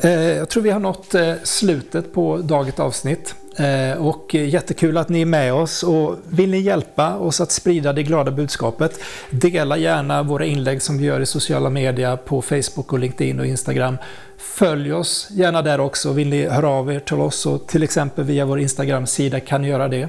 Eh, 0.00 0.10
jag 0.10 0.48
tror 0.48 0.62
vi 0.62 0.70
har 0.70 0.80
nått 0.80 1.14
eh, 1.14 1.34
slutet 1.42 2.14
på 2.14 2.36
dagens 2.36 2.80
avsnitt. 2.80 3.34
Eh, 3.56 4.06
och 4.06 4.34
jättekul 4.34 4.98
att 4.98 5.08
ni 5.08 5.20
är 5.20 5.26
med 5.26 5.54
oss 5.54 5.82
och 5.82 6.16
vill 6.28 6.50
ni 6.50 6.58
hjälpa 6.58 7.16
oss 7.16 7.40
att 7.40 7.52
sprida 7.52 7.92
det 7.92 8.02
glada 8.02 8.30
budskapet, 8.30 9.00
dela 9.30 9.76
gärna 9.76 10.22
våra 10.22 10.44
inlägg 10.44 10.82
som 10.82 10.98
vi 10.98 11.04
gör 11.04 11.20
i 11.20 11.26
sociala 11.26 11.70
medier 11.70 12.16
på 12.16 12.42
Facebook 12.42 12.92
och 12.92 12.98
LinkedIn 12.98 13.40
och 13.40 13.46
Instagram. 13.46 13.96
Följ 14.38 14.92
oss 14.92 15.28
gärna 15.30 15.62
där 15.62 15.80
också. 15.80 16.12
Vill 16.12 16.28
ni 16.28 16.48
höra 16.48 16.68
av 16.68 16.92
er 16.92 17.00
till 17.00 17.16
oss 17.16 17.46
och 17.46 17.66
till 17.66 17.82
exempel 17.82 18.24
via 18.24 18.44
vår 18.44 18.60
Instagram-sida 18.60 19.40
kan 19.40 19.62
ni 19.62 19.68
göra 19.68 19.88
det. 19.88 20.08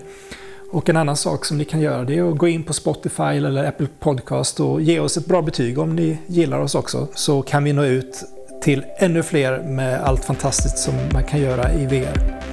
Och 0.72 0.90
en 0.90 0.98
annan 0.98 1.18
sak 1.18 1.46
som 1.46 1.58
ni 1.58 1.66
kan 1.66 1.80
göra 1.82 2.04
det 2.04 2.18
är 2.18 2.32
att 2.32 2.38
gå 2.38 2.48
in 2.48 2.64
på 2.64 2.74
Spotify 2.74 3.24
eller 3.24 3.64
Apple 3.64 3.88
Podcast 4.00 4.60
och 4.60 4.82
ge 4.82 5.00
oss 5.00 5.18
ett 5.18 5.26
bra 5.26 5.42
betyg 5.42 5.80
om 5.80 5.96
ni 5.96 6.18
gillar 6.28 6.60
oss 6.60 6.76
också 6.76 7.08
så 7.16 7.42
kan 7.42 7.64
vi 7.64 7.74
nå 7.74 7.84
ut 7.84 8.24
till 8.62 8.86
ännu 8.98 9.24
fler 9.24 9.64
med 9.64 10.02
allt 10.02 10.26
fantastiskt 10.26 10.78
som 10.78 10.94
man 11.14 11.24
kan 11.24 11.42
göra 11.42 11.74
i 11.74 11.86
VR. 11.86 12.53